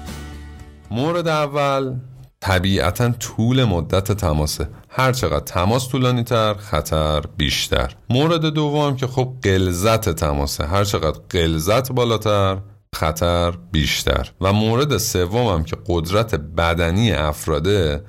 مورد 0.92 1.27
اول 1.27 1.96
طبیعتا 2.42 3.10
طول 3.10 3.63
مدت 3.63 4.12
تماسه 4.12 4.68
هر 4.89 5.12
چقدر 5.12 5.39
تماس 5.39 5.88
طولانی 5.88 6.24
تر 6.24 6.54
خطر 6.54 7.22
بیشتر 7.38 7.96
مورد 8.10 8.46
دوم 8.46 8.96
که 8.96 9.08
خب 9.08 9.34
قلزت 9.44 10.10
تماسه 10.10 10.65
هر 10.65 10.84
چقدر 10.84 11.20
قلزت 11.30 11.92
بالاتر 11.92 12.58
خطر 12.96 13.51
بیشتر 13.72 14.32
و 14.42 14.54
مورد 14.54 14.98
سوم 14.98 15.48
هم 15.48 15.63
که 15.63 15.77
قدرت 15.88 16.36
بدنی 16.36 17.12
افراده 17.12 18.04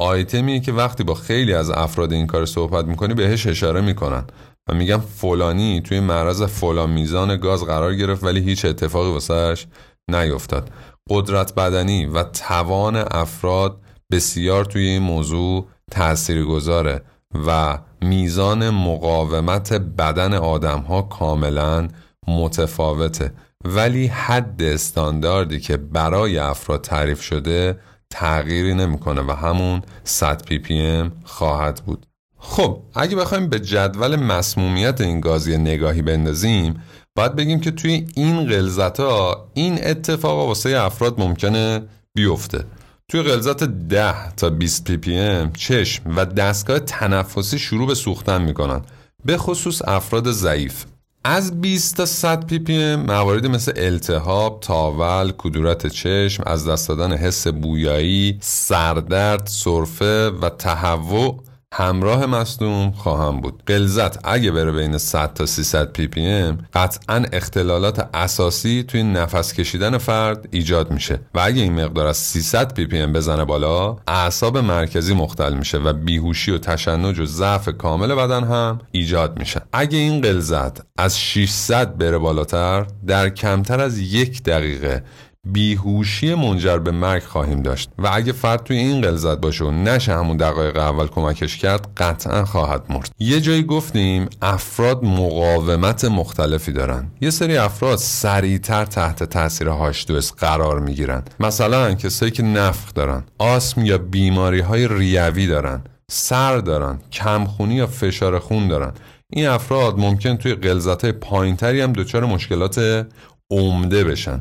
آیتمیه 0.00 0.60
که 0.60 0.72
وقتی 0.72 1.04
با 1.04 1.14
خیلی 1.14 1.54
از 1.54 1.70
افراد 1.70 2.12
این 2.12 2.26
کار 2.26 2.46
صحبت 2.46 2.84
می‌کنی 2.84 3.14
بهش 3.14 3.46
اشاره 3.46 3.80
می‌کنن 3.80 4.24
و 4.68 4.74
میگن 4.74 4.98
فلانی 4.98 5.80
توی 5.80 6.00
معرض 6.00 6.42
فلان 6.42 6.90
میزان 6.90 7.36
گاز 7.36 7.64
قرار 7.64 7.94
گرفت 7.94 8.24
ولی 8.24 8.40
هیچ 8.40 8.64
اتفاقی 8.64 9.10
واسهش 9.10 9.66
نیفتاد. 10.08 10.70
قدرت 11.10 11.54
بدنی 11.54 12.06
و 12.06 12.22
توان 12.22 12.96
افراد 12.96 13.80
بسیار 14.12 14.64
توی 14.64 14.82
این 14.82 15.02
موضوع 15.02 15.66
تأثیر 15.90 16.44
گذاره 16.44 17.02
و 17.46 17.78
میزان 18.02 18.70
مقاومت 18.70 19.72
بدن 19.72 20.34
آدم 20.34 20.80
ها 20.80 21.02
کاملا 21.02 21.88
متفاوته. 22.28 23.32
ولی 23.64 24.06
حد 24.06 24.62
استانداردی 24.62 25.60
که 25.60 25.76
برای 25.76 26.38
افراد 26.38 26.80
تعریف 26.80 27.22
شده 27.22 27.78
تغییری 28.10 28.74
نمی‌کنه 28.74 29.20
و 29.20 29.30
همون 29.30 29.82
100 30.04 30.44
پی 30.44 30.58
پی 30.58 30.80
ام 30.80 31.12
خواهد 31.24 31.82
بود. 31.86 32.06
خب 32.38 32.82
اگه 32.94 33.16
بخوایم 33.16 33.48
به 33.48 33.60
جدول 33.60 34.16
مسمومیت 34.16 35.00
این 35.00 35.20
گازی 35.20 35.58
نگاهی 35.58 36.02
بندازیم 36.02 36.82
باید 37.16 37.36
بگیم 37.36 37.60
که 37.60 37.70
توی 37.70 38.06
این 38.14 38.46
غلظت 38.46 39.00
ها 39.00 39.50
این 39.54 39.78
اتفاق 39.82 40.46
واسه 40.46 40.70
افراد 40.70 41.20
ممکنه 41.20 41.82
بیفته. 42.14 42.64
توی 43.08 43.22
غلظت 43.22 43.64
10 43.64 44.32
تا 44.32 44.50
20 44.50 44.84
پی 44.84 44.96
پی 44.96 45.18
ام 45.18 45.52
چشم 45.52 46.16
و 46.16 46.24
دستگاه 46.24 46.78
تنفسی 46.78 47.58
شروع 47.58 47.86
به 47.86 47.94
سوختن 47.94 48.42
می‌کنن 48.42 48.80
به 49.24 49.36
خصوص 49.36 49.82
افراد 49.88 50.30
ضعیف. 50.30 50.84
از 51.24 51.60
20 51.60 51.96
تا 51.96 52.06
100 52.06 52.46
پی 52.46 52.58
پی 52.58 52.82
ام 52.82 53.00
مواردی 53.00 53.48
مثل 53.48 53.72
التهاب، 53.76 54.60
تاول، 54.60 55.32
کدورت 55.38 55.86
چشم، 55.86 56.42
از 56.46 56.68
دست 56.68 56.88
دادن 56.88 57.12
حس 57.12 57.48
بویایی، 57.48 58.38
سردرد، 58.40 59.46
سرفه 59.46 60.30
و 60.30 60.48
تهوع 60.48 61.40
همراه 61.74 62.26
مصدوم 62.26 62.90
خواهد 62.90 63.40
بود. 63.40 63.62
غلظت 63.66 64.26
اگه 64.26 64.50
بره 64.50 64.72
بین 64.72 64.98
100 64.98 65.34
تا 65.34 65.46
300 65.46 65.92
پی 65.92 66.06
پی 66.06 66.26
ام 66.26 66.58
قطعا 66.74 67.24
اختلالات 67.32 68.08
اساسی 68.14 68.84
توی 68.88 69.02
نفس 69.02 69.52
کشیدن 69.52 69.98
فرد 69.98 70.48
ایجاد 70.50 70.90
میشه. 70.90 71.20
و 71.34 71.40
اگه 71.40 71.62
این 71.62 71.84
مقدار 71.84 72.06
از 72.06 72.16
300 72.16 72.74
پی 72.74 72.86
پی 72.86 72.98
ام 72.98 73.12
بزنه 73.12 73.44
بالا 73.44 73.96
اعصاب 74.08 74.58
مرکزی 74.58 75.14
مختل 75.14 75.54
میشه 75.54 75.78
و 75.78 75.92
بیهوشی 75.92 76.50
و 76.50 76.58
تشنج 76.58 77.20
و 77.20 77.26
ضعف 77.26 77.68
کامل 77.68 78.14
بدن 78.14 78.44
هم 78.44 78.80
ایجاد 78.92 79.38
میشه. 79.38 79.62
اگه 79.72 79.98
این 79.98 80.20
غلظت 80.20 80.80
از 80.98 81.20
600 81.20 81.96
بره 81.96 82.18
بالاتر 82.18 82.86
در 83.06 83.28
کمتر 83.28 83.80
از 83.80 83.98
یک 83.98 84.42
دقیقه 84.42 85.04
بیهوشی 85.46 86.34
منجر 86.34 86.78
به 86.78 86.90
مرگ 86.90 87.22
خواهیم 87.22 87.62
داشت. 87.62 87.90
و 87.98 88.10
اگه 88.12 88.32
فرد 88.32 88.64
توی 88.64 88.76
این 88.76 89.00
قلزت 89.00 89.40
باشه 89.40 89.64
و 89.64 89.70
نشه 89.70 90.12
همون 90.12 90.36
دقایق 90.36 90.76
اول 90.76 91.06
کمکش 91.06 91.56
کرد 91.56 91.88
قطعا 91.96 92.44
خواهد 92.44 92.82
مرد. 92.88 93.10
یه 93.18 93.40
جایی 93.40 93.62
گفتیم 93.62 94.28
افراد 94.42 95.04
مقاومت 95.04 96.04
مختلفی 96.04 96.72
دارن. 96.72 97.10
یه 97.20 97.30
سری 97.30 97.56
افراد 97.56 97.98
سریعتر 97.98 98.84
تحت 98.84 99.24
تاثیر 99.24 99.68
هاش 99.68 100.06
قرار 100.38 100.80
می‌گیرن. 100.80 101.22
مثلا 101.40 101.94
کسایی 101.94 102.32
که 102.32 102.42
نفخ 102.42 102.94
دارن 102.94 103.24
آسم 103.38 103.84
یا 103.84 103.98
بیماری 103.98 104.60
های 104.60 104.88
ریوی 104.88 105.46
دارن 105.46 105.84
سر 106.10 106.58
دارن 106.58 106.98
کمخونی 107.12 107.74
یا 107.74 107.86
فشار 107.86 108.38
خون 108.38 108.68
دارن. 108.68 108.92
این 109.32 109.46
افراد 109.46 109.98
ممکن 109.98 110.36
توی 110.36 110.54
قلزت 110.54 111.04
های 111.04 111.12
پایینتری 111.12 111.80
هم 111.80 111.92
دچار 111.92 112.24
مشکلات 112.24 113.06
عمده 113.50 114.04
بشن. 114.04 114.40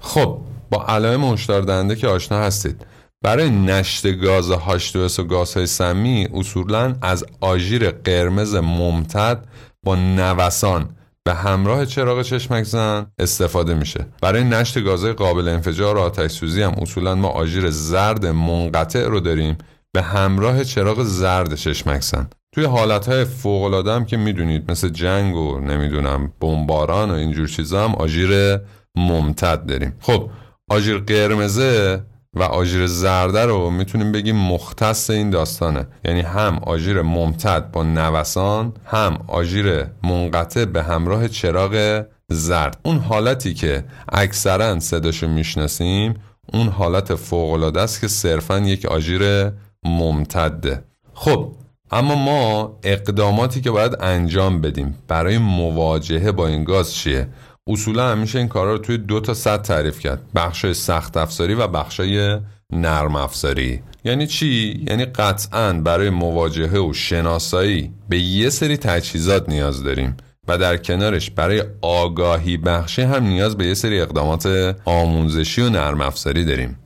خب 0.00 0.38
با 0.70 0.84
علائم 0.84 1.24
هشدار 1.24 1.62
دهنده 1.62 1.96
که 1.96 2.08
آشنا 2.08 2.38
هستید. 2.38 2.86
برای 3.22 3.50
نشت 3.50 4.06
گاز 4.06 4.52
H2S 4.52 5.18
و 5.18 5.24
گازهای 5.24 5.66
سمی 5.66 6.28
اصولا 6.34 6.94
از 7.02 7.24
آژیر 7.40 7.90
قرمز 7.90 8.54
ممتد 8.54 9.44
با 9.82 9.96
نوسان 9.96 10.88
به 11.24 11.34
همراه 11.34 11.86
چراغ 11.86 12.22
چشمک 12.22 12.64
زن 12.64 13.06
استفاده 13.18 13.74
میشه. 13.74 14.06
برای 14.22 14.44
نشت 14.44 14.80
گازهای 14.84 15.12
قابل 15.12 15.48
انفجار 15.48 15.96
و 15.96 16.00
آتش 16.00 16.30
سوزی 16.30 16.62
هم 16.62 16.72
اصولا 16.72 17.14
ما 17.14 17.28
آژیر 17.28 17.70
زرد 17.70 18.26
منقطع 18.26 19.06
رو 19.06 19.20
داریم 19.20 19.58
به 19.92 20.02
همراه 20.02 20.64
چراغ 20.64 21.02
زرد 21.02 21.54
چشمک 21.54 22.00
زن. 22.02 22.30
توی 22.54 22.64
حالتهای 22.64 23.24
فوق 23.24 23.88
هم 23.88 24.04
که 24.04 24.16
می‌دونید 24.16 24.70
مثل 24.70 24.88
جنگ 24.88 25.36
و 25.36 25.60
نمی‌دونم 25.60 26.32
بمباران 26.40 27.10
و 27.10 27.14
اینجور 27.14 27.48
چیزا 27.48 27.84
هم 27.84 27.94
آژیر 27.94 28.58
ممتد 28.96 29.66
داریم. 29.66 29.96
خب 30.00 30.30
آژیر 30.68 30.98
قرمزه 30.98 32.02
و 32.34 32.42
آژیر 32.42 32.86
زرده 32.86 33.44
رو 33.44 33.70
می‌تونیم 33.70 34.12
بگیم 34.12 34.36
مختص 34.36 35.10
این 35.10 35.30
داستانه. 35.30 35.86
یعنی 36.04 36.20
هم 36.20 36.58
آژیر 36.62 37.02
ممتد 37.02 37.70
با 37.70 37.82
نوسان 37.82 38.72
هم 38.84 39.18
آژیر 39.28 39.84
منقطع 40.02 40.64
به 40.64 40.82
همراه 40.82 41.28
چراغ 41.28 42.04
زرد. 42.28 42.78
اون 42.84 42.98
حالتی 42.98 43.54
که 43.54 43.84
اکثرا 44.12 44.80
صداشو 44.80 45.28
می‌شناسیم 45.28 46.14
اون 46.52 46.68
حالت 46.68 47.14
فوقالعاده 47.14 47.80
است 47.80 48.00
که 48.00 48.08
صرفا 48.08 48.58
یک 48.58 48.86
آژیر 48.86 49.52
ممتده. 49.84 50.84
خب 51.14 51.52
اما 51.90 52.14
ما 52.14 52.78
اقداماتی 52.82 53.60
که 53.60 53.70
باید 53.70 53.96
انجام 54.00 54.60
بدیم 54.60 54.98
برای 55.08 55.38
مواجهه 55.38 56.32
با 56.32 56.46
این 56.46 56.64
گاز 56.64 56.94
چیه؟ 56.94 57.28
اصولا 57.72 58.08
همیشه 58.08 58.38
این 58.38 58.48
کارا 58.48 58.72
رو 58.72 58.78
توی 58.78 58.98
دو 58.98 59.20
تا 59.20 59.34
صد 59.34 59.62
تعریف 59.62 59.98
کرد. 60.00 60.22
بخشای 60.34 60.74
سخت 60.74 61.16
افزاری 61.16 61.54
و 61.54 61.66
بخشای 61.66 62.38
نرم 62.72 63.16
افزاری. 63.16 63.82
یعنی 64.04 64.26
چی؟ 64.26 64.84
یعنی 64.88 65.04
قطعا 65.04 65.72
برای 65.72 66.10
مواجهه 66.10 66.78
و 66.78 66.92
شناسایی 66.92 67.92
به 68.08 68.18
یه 68.18 68.50
سری 68.50 68.76
تجهیزات 68.76 69.48
نیاز 69.48 69.82
داریم 69.82 70.16
و 70.48 70.58
در 70.58 70.76
کنارش 70.76 71.30
برای 71.30 71.62
آگاهی 71.82 72.56
بخشی 72.56 73.02
هم 73.02 73.24
نیاز 73.24 73.56
به 73.56 73.66
یه 73.66 73.74
سری 73.74 74.00
اقدامات 74.00 74.76
آموزشی 74.84 75.62
و 75.62 75.68
نرم 75.68 76.00
افزاری 76.00 76.44
داریم. 76.44 76.78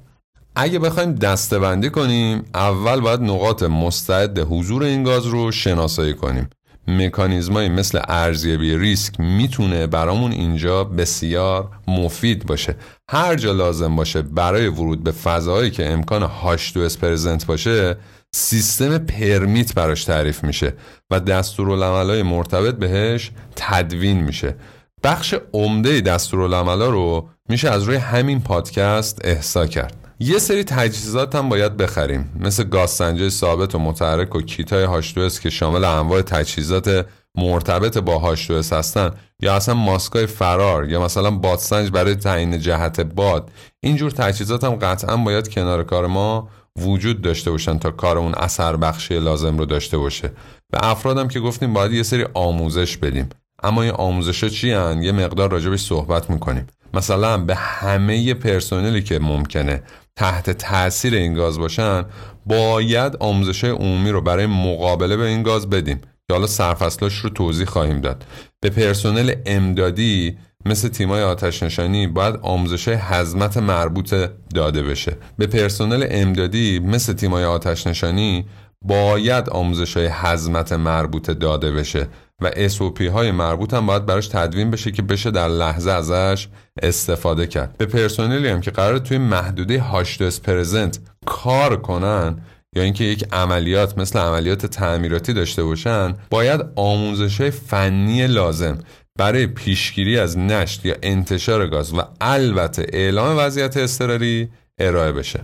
اگه 0.57 0.79
بخوایم 0.79 1.15
دستبندی 1.15 1.91
کنیم 1.91 2.43
اول 2.55 3.01
باید 3.01 3.21
نقاط 3.21 3.63
مستعد 3.63 4.39
حضور 4.39 4.83
این 4.83 5.03
گاز 5.03 5.27
رو 5.27 5.53
شناسایی 5.53 6.15
کنیم. 6.15 6.49
مکانیزمایی 6.89 7.69
مثل 7.69 8.01
ارزیابی 8.09 8.77
ریسک 8.79 9.21
می‌تونه 9.21 9.87
برامون 9.87 10.33
اینجا 10.33 10.85
بسیار 10.85 11.71
مفید 11.89 12.47
باشه. 12.47 12.77
هر 13.11 13.35
جا 13.35 13.53
لازم 13.53 13.97
باشه 13.97 14.23
برای 14.23 14.69
ورود 14.69 15.05
به 15.05 15.13
فضایی 15.13 15.71
که 15.71 15.93
امکان 15.93 16.23
هاش 16.23 16.73
دو 16.77 16.89
پرزنت 16.89 17.47
باشه 17.47 17.97
سیستم 18.35 18.99
پرمیت 18.99 19.75
براش 19.75 20.05
تعریف 20.05 20.45
میشه 20.45 20.73
و 21.11 21.21
دستورالعملای 21.21 22.23
مرتبط 22.23 22.75
بهش 22.75 23.31
تدوین 23.57 24.21
میشه. 24.21 24.55
بخش 25.03 25.35
عمده 25.53 26.01
دستورالعملا 26.01 26.89
رو 26.89 27.29
میشه 27.49 27.71
از 27.71 27.83
روی 27.83 27.97
همین 27.97 28.41
پادکست 28.41 29.21
احسا 29.25 29.67
کرد. 29.67 30.04
یه 30.19 30.39
سری 30.39 30.65
تجهیزات 30.65 31.35
هم 31.35 31.49
باید 31.49 31.77
بخریم. 31.77 32.33
مثل 32.41 32.65
گازسنجای 32.65 33.31
ثابت 33.31 33.75
و 33.75 33.79
متحرک 33.79 34.35
و 34.35 34.41
کیتای 34.41 34.85
هاش 34.85 35.15
که 35.15 35.51
شامل 35.51 35.85
انواع 35.85 36.23
تجهیزات 36.23 37.07
مرتبط 37.39 37.99
با 37.99 38.19
هاش 38.19 38.51
هستن 38.51 39.11
یا 39.41 39.55
اصلا 39.55 39.75
ماسکای 39.75 40.27
فرار 40.27 40.91
یا 40.91 41.05
مثلا 41.05 41.31
بادسنج 41.31 41.91
برای 41.91 42.15
تعیین 42.15 42.59
جهت 42.59 43.01
باد. 43.01 43.51
اینجور 43.81 44.11
تجهیزات 44.11 44.65
هم 44.65 44.75
قطعا 44.75 45.17
باید 45.17 45.49
کنار 45.49 45.85
کار 45.85 46.07
ما 46.07 46.49
وجود 46.79 47.23
داشته 47.23 47.51
باشن 47.51 47.79
تا 47.79 47.91
کار 47.91 48.19
اون 48.19 48.35
اثر 48.35 48.77
بخشی 48.77 49.21
لازم 49.21 49.59
رو 49.59 49.65
داشته 49.65 49.99
باشه. 49.99 50.31
به 50.73 50.79
افرادم 50.83 51.29
که 51.29 51.41
گفتیم 51.41 51.73
باید 51.73 51.93
یه 51.93 52.03
سری 52.03 52.27
آموزش 52.35 52.97
بدیم. 52.97 53.29
اما 53.63 53.83
این 53.83 53.93
آموزش 53.93 54.43
ها 54.43 54.49
چی؟ 54.49 54.69
یه 54.69 55.13
مقدار 55.13 55.51
راجبش 55.51 55.81
صحبت 55.81 56.31
می‌کنیم. 56.31 56.67
مثلا 56.95 57.39
به 57.39 57.55
همه 57.55 58.35
پرسنلی 58.35 59.03
که 59.03 59.19
ممکنه. 59.19 59.83
تحت 60.17 60.51
تاثیر 60.51 61.15
این 61.15 61.35
گاز 61.35 61.59
باشن 61.59 62.05
باید 62.47 63.17
آموزش 63.21 63.65
عمومی 63.65 64.11
رو 64.11 64.21
برای 64.21 64.47
مقابله 64.47 65.17
به 65.17 65.25
این 65.27 65.43
گاز 65.43 65.71
بدیم 65.71 66.01
که 66.29 66.35
حالا 66.35 66.47
سرفصلاش 66.47 67.15
رو 67.15 67.31
توضیح 67.31 67.67
خواهیم 67.67 68.01
داد. 68.01 68.25
به 68.61 68.71
پرسنل 68.71 69.35
امدادی 69.47 70.39
مثل 70.67 70.89
تیمای 70.89 71.23
آتش 71.23 71.63
نشانی 71.63 72.07
باید 72.07 72.37
آموزش 72.43 72.89
حزمت 72.89 73.57
مربوط 73.57 74.15
داده 74.55 74.83
بشه. 74.83 75.17
به 75.39 75.47
پرسنل 75.47 76.07
امدادی 76.11 76.79
مثل 76.79 77.13
تیمای 77.13 77.45
آتش 77.45 77.87
نشانی 77.87 78.45
باید 78.83 79.51
آموزش 79.51 79.97
های 79.97 80.07
حزمت 80.07 80.73
مربوط 80.73 81.31
داده 81.31 81.73
بشه. 81.73 82.09
و 82.43 82.51
SOP 82.51 83.01
های 83.01 83.31
مربوط 83.31 83.75
هم 83.75 83.87
باید 83.87 84.07
براش 84.07 84.29
تدوین 84.29 84.71
بشه 84.71 84.91
که 84.91 85.03
بشه 85.03 85.31
در 85.31 85.49
لحظه 85.49 85.91
ازش 85.91 86.49
استفاده 86.83 87.47
کرد. 87.47 87.77
به 87.79 87.87
پرسنلی 87.87 88.49
هم 88.49 88.61
که 88.61 88.71
قرار 88.71 88.99
توی 88.99 89.19
محدوده 89.19 89.81
هاشتوس 89.81 90.41
پرزنت 90.41 90.99
کار 91.27 91.77
کنن 91.77 92.43
یا 92.77 92.83
اینکه 92.83 93.05
یک 93.05 93.25
عملیات 93.33 93.99
مثل 93.99 94.19
عملیات 94.19 94.67
تعمیراتی 94.67 95.33
داشته 95.33 95.65
باشن 95.65 96.15
باید 96.31 96.61
آموزش 96.77 97.43
فنی 97.43 98.27
لازم 98.27 98.79
برای 99.19 99.47
پیشگیری 99.47 100.19
از 100.19 100.39
نشت 100.39 100.87
یا 100.87 100.95
انتشار 101.03 101.67
گاز 101.67 101.95
و 101.95 102.03
البته 102.21 102.87
اعلام 102.93 103.39
وضعیت 103.39 103.77
اضطراری 103.77 104.49
ارائه 104.79 105.13
بشه. 105.13 105.41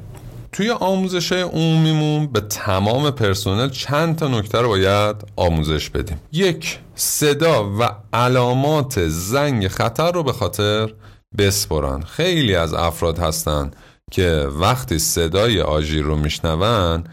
توی 0.53 0.71
آموزش 0.71 1.33
عمومیمون 1.33 2.27
به 2.27 2.41
تمام 2.41 3.11
پرسنل 3.11 3.69
چند 3.69 4.17
تا 4.17 4.29
نکته 4.29 4.59
رو 4.59 4.69
باید 4.69 5.17
آموزش 5.37 5.91
بدیم. 5.91 6.21
یک 6.33 6.79
صدا 6.95 7.77
و 7.79 7.89
علامات 8.13 9.09
زنگ 9.09 9.69
خطر 9.69 10.13
رو 10.13 10.23
به 10.23 10.33
خاطر 10.33 10.93
بسپرن. 11.39 12.01
خیلی 12.03 12.55
از 12.55 12.75
افراد 12.75 13.19
هستن 13.19 13.71
که 14.11 14.49
وقتی 14.51 14.99
صدای 14.99 15.61
آژیر 15.61 16.03
رو 16.03 16.17
میشنون 16.17 17.05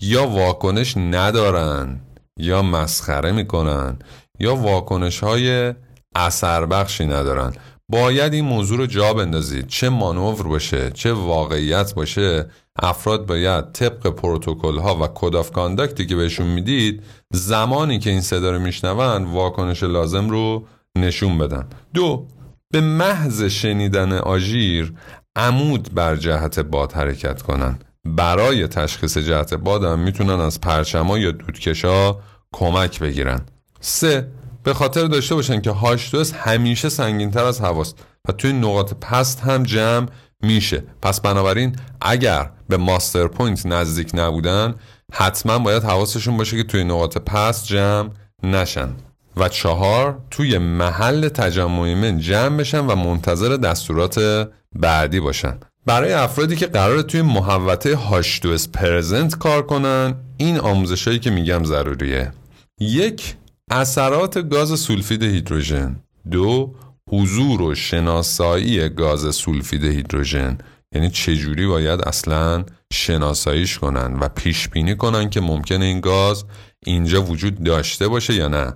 یا 0.00 0.26
واکنش 0.26 0.96
ندارن 0.96 2.00
یا 2.38 2.62
مسخره 2.62 3.32
می‌کنن 3.32 3.98
یا 4.40 4.56
واکنش 4.56 5.20
های 5.20 5.74
اثر 6.14 6.66
بخشی 6.66 7.06
ندارن. 7.06 7.52
باید 7.88 8.32
این 8.32 8.44
موضوع 8.44 8.78
رو 8.78 8.86
جا 8.86 9.14
بندازید. 9.14 9.66
چه 9.66 9.88
مانور 9.88 10.42
باشه 10.42 10.90
چه 10.90 11.12
واقعیت 11.12 11.94
باشه. 11.94 12.46
افراد 12.78 13.26
باید 13.26 13.72
طبق 13.72 14.06
پروتکل 14.06 14.78
ها 14.78 15.04
و 15.04 15.08
code 15.14 15.36
of 15.36 15.50
conduct 15.50 15.99
ی 15.99 16.06
که 16.06 16.16
بهشون 16.16 16.46
می‌دید 16.46 17.02
زمانی 17.32 17.98
که 17.98 18.10
این 18.10 18.20
صدا 18.20 18.50
رو 18.50 18.58
میشنون 18.58 19.24
واکنش 19.24 19.82
لازم 19.82 20.30
رو 20.30 20.66
نشون 20.96 21.38
بدن. 21.38 21.66
دو 21.94 22.26
به 22.70 22.80
محض 22.80 23.42
شنیدن 23.42 24.12
آژیر 24.12 24.94
عمود 25.36 25.94
بر 25.94 26.16
جهت 26.16 26.60
باد 26.60 26.92
حرکت 26.92 27.42
کنن. 27.42 27.78
برای 28.04 28.66
تشخیص 28.66 29.18
جهت 29.18 29.54
باد 29.54 29.84
هم 29.84 29.98
می‌تونن 29.98 30.40
از 30.40 30.60
پرچما 30.60 31.18
یا 31.18 31.30
دودکشا 31.30 32.16
کمک 32.52 33.00
بگیرن. 33.00 33.40
سه 33.80 34.28
به 34.62 34.74
خاطر 34.74 35.04
داشته 35.04 35.34
باشن 35.34 35.60
که 35.60 35.70
H2S 35.70 36.32
همیشه 36.32 36.88
سنگینتر 36.88 37.44
از 37.44 37.60
هواست 37.60 37.98
و 38.28 38.32
توی 38.32 38.52
نقاط 38.52 38.94
پست 38.94 39.40
هم 39.40 39.62
جمع 39.62 40.08
میشه. 40.42 40.84
پس 41.02 41.20
بنابراین 41.20 41.76
اگر 42.00 42.50
به 42.72 42.78
muster 42.78 43.26
point 43.26 43.66
نزدیک 43.66 44.10
نبودن 44.14 44.74
حتما 45.12 45.58
باید 45.58 45.82
حواسشون 45.82 46.36
باشه 46.36 46.56
که 46.56 46.62
توی 46.62 46.84
نقاط 46.84 47.18
پست 47.18 47.66
جمع 47.66 48.10
نشن 48.42 48.88
و 49.36 49.48
چهار 49.48 50.18
توی 50.30 50.58
محل 50.58 51.28
تجمع 51.28 51.94
من 51.94 52.18
جمع 52.18 52.56
بشن 52.56 52.86
و 52.86 52.94
منتظر 52.94 53.56
دستورات 53.56 54.48
بعدی 54.76 55.20
باشن. 55.20 55.58
برای 55.86 56.12
افرادی 56.12 56.56
که 56.56 56.66
قرار 56.66 57.02
توی 57.02 57.22
محوطه 57.22 57.96
هاشتوس 57.96 58.68
پرزنت 58.68 59.38
کار 59.38 59.66
کنن 59.66 60.14
این 60.36 60.58
آموزشایی 60.58 61.18
که 61.18 61.30
میگم 61.30 61.64
ضروریه. 61.64 62.32
یک 62.80 63.34
اثرات 63.70 64.48
گاز 64.48 64.80
سولفید 64.80 65.22
هیدروژن. 65.22 65.96
دو 66.30 66.74
حضور 67.10 67.62
و 67.62 67.74
شناسایی 67.74 68.88
گاز 68.88 69.34
سولفید 69.34 69.84
هیدروژن. 69.84 70.58
یعنی 70.94 71.10
چجوری 71.10 71.66
باید 71.66 72.00
اصلا 72.00 72.64
شناساییش 72.92 73.78
کنن 73.78 74.18
و 74.20 74.28
پیش 74.28 74.68
بینی 74.68 74.96
کنن 74.96 75.30
که 75.30 75.40
ممکنه 75.40 75.84
این 75.84 76.00
گاز 76.00 76.44
اینجا 76.86 77.22
وجود 77.22 77.64
داشته 77.64 78.08
باشه 78.08 78.34
یا 78.34 78.48
نه. 78.48 78.74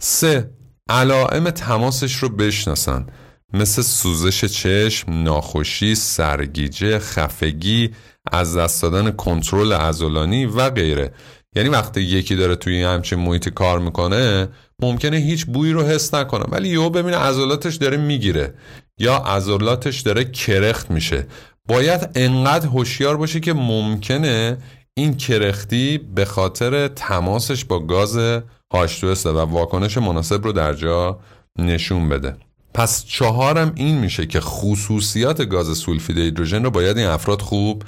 سه 0.00 0.50
علائم 0.88 1.50
تماسش 1.50 2.14
رو 2.14 2.28
بشناسن. 2.28 3.06
مثل 3.52 3.82
سوزش 3.82 4.44
چشم، 4.44 5.22
ناخوشی، 5.22 5.94
سرگیجه، 5.94 6.98
خفگی، 6.98 7.90
از 8.32 8.56
دست 8.56 8.82
دادن 8.82 9.10
کنترل 9.10 9.72
عضلانی 9.72 10.46
و 10.46 10.70
غیره. 10.70 11.12
یعنی 11.56 11.68
وقتی 11.68 12.00
یکی 12.00 12.36
داره 12.36 12.56
توی 12.56 12.82
همچین 12.82 13.18
محیطی 13.18 13.50
کار 13.50 13.78
می‌کنه 13.78 14.48
ممکنه 14.78 15.16
هیچ 15.16 15.46
بویی 15.46 15.72
رو 15.72 15.82
حس 15.82 16.14
نکنه. 16.14 16.44
ولی 16.48 16.68
یهو 16.68 16.90
ببینه 16.90 17.16
عضلاتش 17.16 17.74
داره 17.74 17.96
می‌گیره 17.96 18.54
یا 18.98 19.16
عضلاتش 19.16 20.00
داره 20.00 20.24
کرخت 20.24 20.90
میشه. 20.90 21.26
باید 21.68 22.10
انقدر 22.14 22.66
هوشیار 22.66 23.16
باشه 23.16 23.40
که 23.40 23.52
ممکنه 23.52 24.58
این 24.94 25.16
کرختی 25.16 25.98
به 25.98 26.24
خاطر 26.24 26.88
تماسش 26.88 27.64
با 27.64 27.78
گاز 27.78 28.40
H2S 28.74 29.26
و 29.26 29.38
واکنش 29.38 29.98
مناسب 29.98 30.44
رو 30.44 30.52
در 30.52 30.74
جا 30.74 31.20
نشون 31.58 32.08
بده. 32.08 32.36
پس 32.74 33.04
چهارم 33.04 33.72
این 33.74 33.98
میشه 33.98 34.26
که 34.26 34.40
خصوصیات 34.40 35.42
گاز 35.42 35.78
سولفید 35.78 36.18
هیدروژن 36.18 36.64
رو 36.64 36.70
باید 36.70 36.98
این 36.98 37.06
افراد 37.06 37.40
خوب 37.40 37.82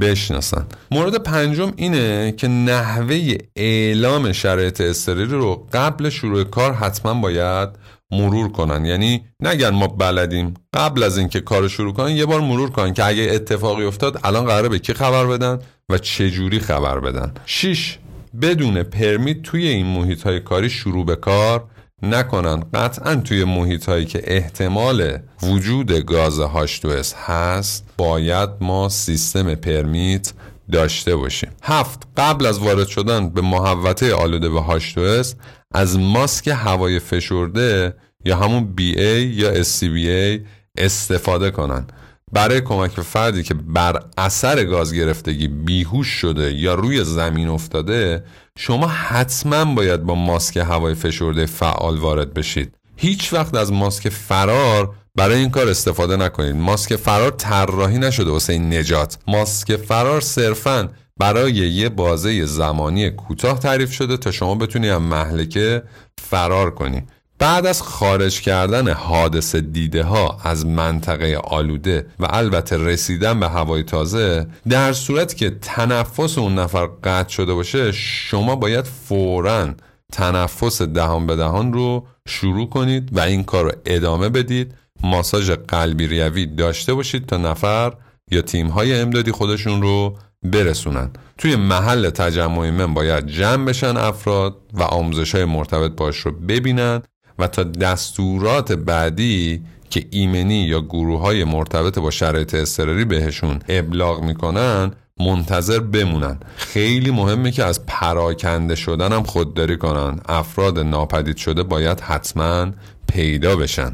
بشناسن. 0.00 0.66
مورد 0.90 1.14
پنجم 1.22 1.72
اینه 1.76 2.32
که 2.32 2.48
نحوه 2.48 3.36
اعلام 3.56 4.32
شرایط 4.32 4.80
استراری 4.80 5.24
رو 5.24 5.66
قبل 5.72 6.08
شروع 6.08 6.44
کار 6.44 6.72
حتما 6.72 7.14
باید 7.14 7.68
مرور 8.10 8.52
کنن. 8.52 8.84
یعنی 8.84 9.24
نگن 9.40 9.70
ما 9.70 9.86
بلدیم. 9.86 10.54
قبل 10.74 11.02
از 11.02 11.18
اینکه 11.18 11.40
کار 11.40 11.68
شروع 11.68 11.92
کنن 11.92 12.10
یه 12.10 12.26
بار 12.26 12.40
مرور 12.40 12.70
کنن 12.70 12.94
که 12.94 13.04
اگه 13.04 13.22
اتفاقی 13.22 13.84
افتاد 13.84 14.20
الان 14.24 14.44
قراره 14.44 14.68
به 14.68 14.78
کی 14.78 14.92
خبر 14.92 15.26
بدن 15.26 15.58
و 15.88 15.98
چه 15.98 16.30
جوری 16.30 16.58
خبر 16.58 17.00
بدن. 17.00 17.32
6 17.46 17.98
بدون 18.42 18.82
پرمیت 18.82 19.42
توی 19.42 19.66
این 19.68 19.86
محیط 19.86 20.22
های 20.22 20.40
کاری 20.40 20.70
شروع 20.70 21.04
به 21.06 21.16
کار 21.16 21.64
نکنن. 22.02 22.64
قطعا 22.74 23.14
توی 23.16 23.44
محیط 23.44 23.88
هایی 23.88 24.04
که 24.04 24.20
احتمال 24.24 25.18
وجود 25.42 25.92
گاز 25.92 26.40
H2S 26.40 27.14
هست 27.26 27.84
باید 27.96 28.50
ما 28.60 28.88
سیستم 28.88 29.54
پرمیت 29.54 30.32
داشته 30.72 31.16
باشیم. 31.16 31.50
هفت 31.62 32.02
قبل 32.16 32.46
از 32.46 32.58
وارد 32.58 32.86
شدن 32.86 33.28
به 33.28 33.40
محوطه 33.40 34.14
آلوده 34.14 34.48
به 34.48 34.60
H2S 34.60 35.26
از 35.74 35.98
ماسک 35.98 36.48
هوای 36.48 36.98
فشرده 36.98 37.94
یا 38.24 38.36
همون 38.36 38.74
BA 38.78 39.38
یا 39.38 39.62
SCBA 39.62 40.40
استفاده 40.78 41.50
کنن. 41.50 41.86
برای 42.32 42.60
کمک 42.60 42.94
به 42.94 43.02
فردی 43.02 43.42
که 43.42 43.54
بر 43.54 44.02
اثر 44.18 44.64
گاز 44.64 44.94
گرفتگی 44.94 45.48
بیهوش 45.48 46.08
شده 46.08 46.52
یا 46.52 46.74
روی 46.74 47.04
زمین 47.04 47.48
افتاده 47.48 48.24
شما 48.58 48.86
حتما 48.86 49.74
باید 49.74 50.02
با 50.02 50.14
ماسک 50.14 50.56
هوای 50.56 50.94
فشرده 50.94 51.46
فعال 51.46 51.98
وارد 51.98 52.34
بشید. 52.34 52.74
هیچ 52.96 53.32
وقت 53.32 53.54
از 53.54 53.72
ماسک 53.72 54.08
فرار 54.08 54.94
برای 55.14 55.38
این 55.38 55.50
کار 55.50 55.68
استفاده 55.68 56.16
نکنید. 56.16 56.56
ماسک 56.56 56.96
فرار 56.96 57.30
طراحی 57.30 57.98
نشده 57.98 58.30
واسه 58.30 58.52
این 58.52 58.74
نجات. 58.74 59.18
ماسک 59.26 59.76
فرار 59.76 60.20
صرفا 60.20 60.88
برای 61.18 61.52
یه 61.52 61.88
بازه 61.88 62.44
زمانی 62.44 63.10
کوتاه 63.10 63.58
تعریف 63.58 63.92
شده 63.92 64.16
تا 64.16 64.30
شما 64.30 64.54
بتونی 64.54 64.90
از 64.90 65.00
محلکه 65.00 65.82
فرار 66.18 66.70
کنی. 66.70 67.02
بعد 67.38 67.66
از 67.66 67.82
خارج 67.82 68.40
کردن 68.40 68.88
حادث 68.88 69.56
دیده 69.56 70.02
ها 70.02 70.38
از 70.44 70.66
منطقه 70.66 71.40
آلوده 71.44 72.06
و 72.20 72.26
البته 72.30 72.76
رسیدن 72.76 73.40
به 73.40 73.48
هوای 73.48 73.82
تازه 73.82 74.46
در 74.68 74.92
صورت 74.92 75.36
که 75.36 75.50
تنفس 75.50 76.38
اون 76.38 76.58
نفر 76.58 76.86
قطع 76.86 77.28
شده 77.28 77.54
باشه 77.54 77.92
شما 77.92 78.56
باید 78.56 78.84
فورا 78.84 79.74
تنفس 80.12 80.82
دهان 80.82 81.26
به 81.26 81.36
دهان 81.36 81.72
رو 81.72 82.06
شروع 82.28 82.68
کنید 82.68 83.16
و 83.16 83.20
این 83.20 83.44
کار 83.44 83.64
رو 83.64 83.72
ادامه 83.86 84.28
بدید. 84.28 84.74
ماساژ 85.02 85.50
قلبی 85.50 86.06
ریوی 86.06 86.46
داشته 86.46 86.94
باشید 86.94 87.26
تا 87.26 87.36
نفر 87.36 87.92
یا 88.30 88.42
تیم 88.42 88.66
های 88.66 89.00
امدادی 89.00 89.32
خودشون 89.32 89.82
رو 89.82 90.18
برسونن. 90.42 91.10
توی 91.38 91.56
محل 91.56 92.10
تجمع 92.10 92.70
من 92.70 92.94
باید 92.94 93.26
جمع 93.26 93.64
بشن 93.64 93.96
افراد 93.96 94.56
و 94.72 94.82
آموزش 94.82 95.34
های 95.34 95.44
مرتبط 95.44 95.90
باش 95.90 96.18
رو 96.18 96.32
ببینن 96.32 97.02
و 97.38 97.46
تا 97.46 97.62
دستورات 97.62 98.72
بعدی 98.72 99.62
که 99.90 100.06
ایمنی 100.10 100.64
یا 100.64 100.80
گروه 100.80 101.20
های 101.20 101.44
مرتبط 101.44 101.98
با 101.98 102.10
شرایط 102.10 102.54
اضطراری 102.54 103.04
بهشون 103.04 103.58
ابلاغ 103.68 104.22
می‌کنن 104.22 104.92
منتظر 105.20 105.78
بمونن. 105.78 106.38
خیلی 106.56 107.10
مهمه 107.10 107.50
که 107.50 107.64
از 107.64 107.86
پراکنده 107.86 108.74
شدن 108.74 109.12
هم 109.12 109.22
خودداری 109.22 109.76
کنن. 109.76 110.20
افراد 110.28 110.78
ناپدید 110.78 111.36
شده 111.36 111.62
باید 111.62 112.00
حتما 112.00 112.66
پیدا 113.08 113.56
بشن. 113.56 113.92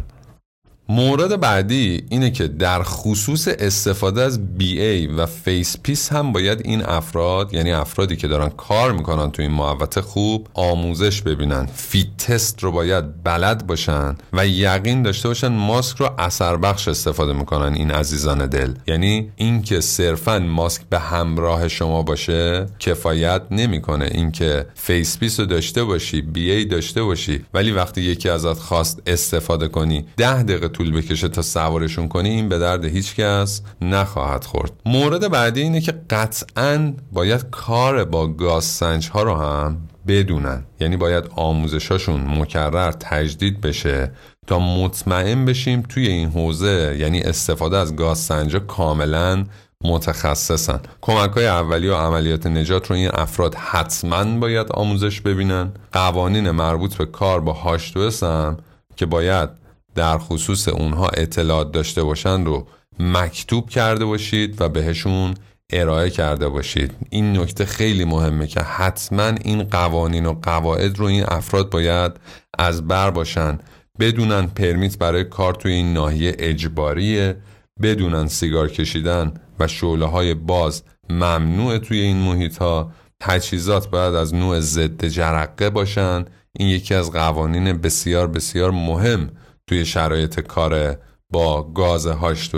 مورد 0.89 1.41
بعدی 1.41 2.05
اینه 2.09 2.31
که 2.31 2.49
در 2.49 2.83
خصوص 2.83 3.49
استفاده 3.49 4.23
از 4.23 4.41
BA 4.59 5.11
و 5.17 5.27
face 5.27 5.77
piece 5.83 6.13
هم 6.13 6.33
باید 6.33 6.61
این 6.65 6.83
افراد 6.83 7.55
یعنی 7.55 7.73
افرادی 7.73 8.17
که 8.17 8.29
دارن 8.29 8.49
کار 8.49 8.93
می‌کنن 8.93 9.31
تو 9.31 9.43
این 9.43 9.51
محوطه 9.51 10.01
خوب 10.01 10.49
آموزش 10.55 11.23
ببینن. 11.23 11.67
fit 11.67 12.17
test 12.17 12.63
رو 12.63 12.73
باید 12.73 13.23
بلد 13.23 13.67
باشن 13.67 14.17
و 14.33 14.47
یقین 14.47 15.03
داشته 15.03 15.29
باشن 15.29 15.49
ماسک 15.49 15.97
رو 15.97 16.11
اثر 16.19 16.57
بخش 16.57 16.89
استفاده 16.89 17.33
می‌کنن 17.33 17.75
این 17.75 17.91
عزیزان 17.91 18.47
دل. 18.47 18.75
یعنی 18.87 19.33
اینکه 19.37 19.81
صرفا 19.81 20.39
ماسک 20.39 20.83
به 20.91 20.99
همراه 20.99 21.69
شما 21.69 22.03
باشه 22.03 22.67
کفایت 22.79 23.43
نمی‌کنه. 23.51 24.09
اینکه 24.13 24.67
face 24.75 25.19
piece 25.19 25.41
رو 25.41 25.47
داشته 25.47 25.85
باشی 25.85 26.23
BA 26.35 26.71
داشته 26.71 27.03
باشی 27.03 27.45
ولی 27.55 27.73
وقتی 27.73 28.01
یکی 28.01 28.29
ازت 28.29 28.59
خواست 28.59 29.03
استفاده 29.07 29.69
کنی 29.69 30.05
ده 30.17 30.43
دقیقه 30.43 30.74
طول 30.75 30.93
بکشه 30.93 31.29
تا 31.29 31.43
سوارشون 31.43 32.09
کنی 32.09 32.29
این 32.29 32.49
به 32.49 32.59
درد 32.59 32.85
هیچ 32.85 33.15
کس 33.15 33.63
نخواهد 33.83 34.45
خورد. 34.45 34.73
مورد 34.87 35.31
بعدی 35.31 35.61
اینه 35.61 35.81
که 35.81 35.95
قطعا 36.11 36.93
باید 37.13 37.51
کار 37.51 38.05
با 38.05 38.27
گاز 38.27 38.65
سنج 38.65 39.09
ها 39.09 39.23
رو 39.23 39.35
هم 39.35 39.77
بدونن. 40.07 40.65
یعنی 40.81 40.97
باید 40.97 41.25
آموزشاشون 41.37 42.21
مکرر 42.39 42.93
تجدید 42.93 43.61
بشه 43.61 44.11
تا 44.47 44.59
مطمئن 44.59 45.45
بشیم 45.45 45.83
توی 45.83 46.07
این 46.09 46.29
حوزه 46.29 46.97
یعنی 46.99 47.21
استفاده 47.21 47.77
از 47.77 47.97
گاز 47.97 48.19
سنجا 48.19 48.59
کاملا 48.59 49.45
متخصصن. 49.85 50.81
کمک 51.01 51.31
های 51.31 51.47
اولی 51.47 51.89
و 51.89 51.95
عملیات 51.95 52.47
نجات 52.47 52.91
رو 52.91 52.97
این 52.97 53.11
افراد 53.15 53.55
حتما 53.55 54.39
باید 54.39 54.73
آموزش 54.73 55.21
ببینن. 55.21 55.73
قوانین 55.93 56.51
مربوط 56.51 56.95
به 56.95 57.07
کار 57.07 57.41
با 57.41 57.53
هاش 57.53 57.97
هم 58.23 58.57
که 58.97 59.07
باید 59.07 59.64
در 59.95 60.19
خصوص 60.19 60.69
اونها 60.69 61.09
اطلاعات 61.09 61.73
داشته 61.73 62.03
باشن 62.03 62.45
رو 62.45 62.67
مکتوب 62.99 63.71
کرده 63.71 64.05
باشید 64.05 64.61
و 64.61 64.69
بهشون 64.69 65.35
ارائه 65.73 66.11
کرده 66.11 66.49
باشید. 66.49 66.95
این 67.11 67.39
نکته 67.39 67.65
خیلی 67.65 68.05
مهمه 68.05 68.47
که 68.47 68.61
حتما 68.61 69.27
این 69.27 69.63
قوانین 69.63 70.27
و 70.27 70.35
قواعد 70.43 70.99
رو 70.99 71.07
این 71.07 71.25
افراد 71.29 71.71
باید 71.71 72.13
از 72.59 72.89
بر 72.89 73.11
باشن. 73.11 73.59
بدونن 74.01 74.47
پرمیت 74.47 74.99
برای 74.99 75.25
کار 75.25 75.55
توی 75.55 75.73
این 75.73 75.93
ناحیه 75.93 76.37
اجباریه 76.39 77.37
بدونن 77.83 78.27
سیگار 78.27 78.71
کشیدن 78.71 79.35
و 79.59 79.69
شعله 79.69 80.07
های 80.07 80.35
باز 80.35 80.83
ممنوع 81.11 81.79
توی 81.79 82.01
این 82.01 82.17
محیط 82.17 82.59
ها 82.59 82.93
تجهیزات 83.21 83.91
باید 83.91 84.15
از 84.15 84.35
نوع 84.35 84.61
ضد 84.61 85.07
جرقه 85.07 85.71
باشن. 85.71 86.25
این 86.59 86.69
یکی 86.69 86.95
از 86.95 87.13
قوانین 87.13 87.73
بسیار 87.73 88.27
بسیار 88.27 88.71
مهم 88.71 89.31
توی 89.67 89.85
شرایط 89.85 90.41
کار 90.41 90.97
با 91.31 91.63
گاز 91.63 92.07
هاش 92.07 92.51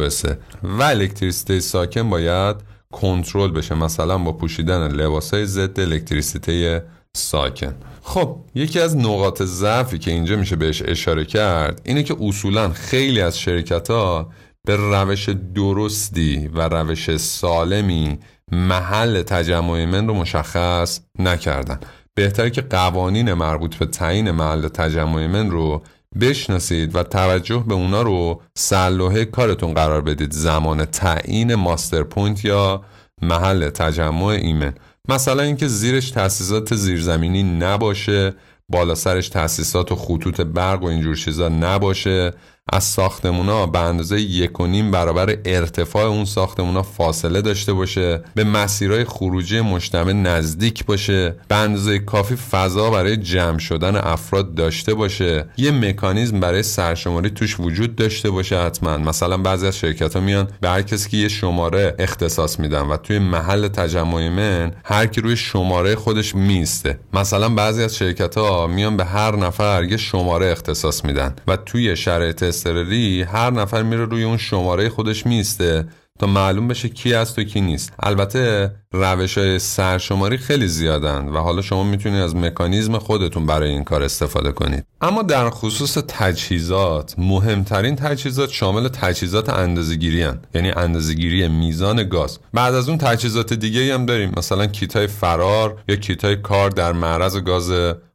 و 0.62 0.82
الکتریسیته 0.82 1.60
ساکن 1.60 2.10
باید 2.10 2.56
کنترل 2.92 3.50
بشه 3.50 3.74
مثلا 3.74 4.18
با 4.18 4.32
پوشیدن 4.32 4.88
لباسای 4.88 5.46
ضد 5.46 5.80
الکتریسیته 5.80 6.84
ساکن. 7.16 7.74
خب 8.02 8.36
یکی 8.54 8.80
از 8.80 8.96
نقاط 8.96 9.42
ضعفی 9.42 9.98
که 9.98 10.10
اینجا 10.10 10.36
میشه 10.36 10.56
بهش 10.56 10.82
اشاره 10.84 11.24
کرد 11.24 11.80
اینه 11.84 12.02
که 12.02 12.16
اصولا 12.20 12.68
خیلی 12.68 13.20
از 13.20 13.38
شرکت 13.38 13.90
ها 13.90 14.30
به 14.66 14.76
روش 14.76 15.28
درستی 15.28 16.48
و 16.54 16.68
روش 16.68 17.16
سالمی 17.16 18.18
محل 18.52 19.22
تجمع 19.22 19.84
ایمن 19.84 20.08
رو 20.08 20.14
مشخص 20.14 21.00
نکردن. 21.18 21.80
بهتره 22.14 22.50
که 22.50 22.62
قوانین 22.62 23.32
مربوط 23.32 23.76
به 23.76 23.86
تعیین 23.86 24.30
محل 24.30 24.68
تجمع 24.68 25.26
ایمن 25.26 25.50
رو 25.50 25.82
بشناسید 26.20 26.96
و 26.96 27.02
توجه 27.02 27.64
به 27.68 27.74
اونا 27.74 28.02
رو 28.02 28.42
سرلوحه 28.54 29.24
کارتون 29.24 29.74
قرار 29.74 30.00
بدید. 30.00 30.32
زمان 30.32 30.84
تعیین 30.84 31.54
muster 31.54 32.02
point 32.02 32.44
یا 32.44 32.84
محل 33.22 33.70
تجمع 33.70 34.26
ایمن 34.26 34.74
مثلا 35.08 35.42
اینکه 35.42 35.68
زیرش 35.68 36.10
تاسیسات 36.10 36.74
زیرزمینی 36.74 37.42
نباشه 37.42 38.34
بالا 38.68 38.94
سرش 38.94 39.28
تاسیسات 39.28 39.92
و 39.92 39.96
خطوط 39.96 40.40
برق 40.40 40.82
و 40.82 40.86
اینجور 40.86 41.16
چیزا 41.16 41.48
نباشه. 41.48 42.32
از 42.72 42.84
ساختمونا 42.84 43.66
به 43.66 43.78
اندازه 43.78 44.20
یک 44.20 44.60
و 44.60 44.66
نیم 44.66 44.90
برابر 44.90 45.36
ارتفاع 45.44 46.04
اون 46.04 46.24
ساختمونا 46.24 46.82
فاصله 46.82 47.40
داشته 47.40 47.72
باشه 47.72 48.22
به 48.34 48.44
مسیرهای 48.44 49.04
خروجی 49.04 49.60
مجتمع 49.60 50.12
نزدیک 50.12 50.84
باشه 50.84 51.34
به 51.48 51.56
اندازه 51.56 51.98
کافی 51.98 52.36
فضا 52.36 52.90
برای 52.90 53.16
جمع 53.16 53.58
شدن 53.58 53.96
افراد 53.96 54.54
داشته 54.54 54.94
باشه. 54.94 55.44
یه 55.56 55.70
مکانیزم 55.70 56.40
برای 56.40 56.62
سرشماری 56.62 57.30
توش 57.30 57.60
وجود 57.60 57.96
داشته 57.96 58.30
باشه 58.30 58.58
حتما. 58.58 58.98
مثلا 58.98 59.38
بعضی 59.38 59.66
از 59.66 59.76
شرکت 59.76 60.14
ها 60.14 60.20
میان 60.20 60.48
به 60.60 60.68
هر 60.68 60.82
کسی 60.82 61.10
که 61.10 61.16
یه 61.16 61.28
شماره 61.28 61.94
اختصاص 61.98 62.60
میدن 62.60 62.82
و 62.82 62.96
توی 62.96 63.18
محل 63.18 63.68
تجمع 63.68 64.28
من 64.28 64.72
هر 64.84 65.06
کی 65.06 65.20
روی 65.20 65.36
شماره 65.36 65.94
خودش 65.94 66.34
میسته. 66.34 66.98
مثلا 67.12 67.48
بعضی 67.48 67.82
از 67.82 67.96
شرکت 67.96 68.38
ها 68.38 68.66
میان 68.66 68.96
به 68.96 69.04
هر 69.04 69.36
نفر 69.36 69.84
یه 69.84 69.96
شماره 69.96 70.46
اختصاص 70.46 71.04
میدن 71.04 71.34
و 71.48 71.56
توی 71.56 71.96
شرایط 71.96 72.55
اضطراری 72.56 73.22
هر 73.22 73.50
نفر 73.50 73.82
میره 73.82 74.04
روی 74.04 74.22
اون 74.22 74.36
شماره 74.36 74.88
خودش 74.88 75.26
میسته 75.26 75.88
تا 76.18 76.26
معلوم 76.26 76.68
بشه 76.68 76.88
کی 76.88 77.14
است 77.14 77.38
و 77.38 77.42
کی 77.42 77.60
نیست. 77.60 77.92
البته 78.02 78.70
روش 78.92 79.38
های 79.38 79.58
سرشماری 79.58 80.36
خیلی 80.36 80.68
زیادن 80.68 81.28
و 81.28 81.38
حالا 81.38 81.62
شما 81.62 81.84
می‌تونید 81.84 82.20
از 82.20 82.36
مکانیزم 82.36 82.98
خودتون 82.98 83.46
برای 83.46 83.70
این 83.70 83.84
کار 83.84 84.02
استفاده 84.02 84.52
کنید. 84.52 84.84
اما 85.00 85.22
در 85.22 85.50
خصوص 85.50 85.98
تجهیزات 86.08 87.14
مهمترین 87.18 87.96
تجهیزات 87.96 88.50
شامل 88.50 88.88
تجهیزات 88.88 89.48
اندازه‌گیری 89.48 90.26
یعنی 90.54 90.70
اندازه‌گیری 90.70 91.48
میزان 91.48 92.08
گاز. 92.08 92.38
بعد 92.52 92.74
از 92.74 92.88
اون 92.88 92.98
تجهیزات 92.98 93.52
دیگه 93.52 93.94
هم 93.94 94.06
داریم. 94.06 94.32
مثلا 94.36 94.66
کیت 94.66 95.06
فرار 95.06 95.82
یا 95.88 95.96
کیت 95.96 96.34
کار 96.34 96.70
در 96.70 96.92
معرض 96.92 97.36
گاز 97.36 97.70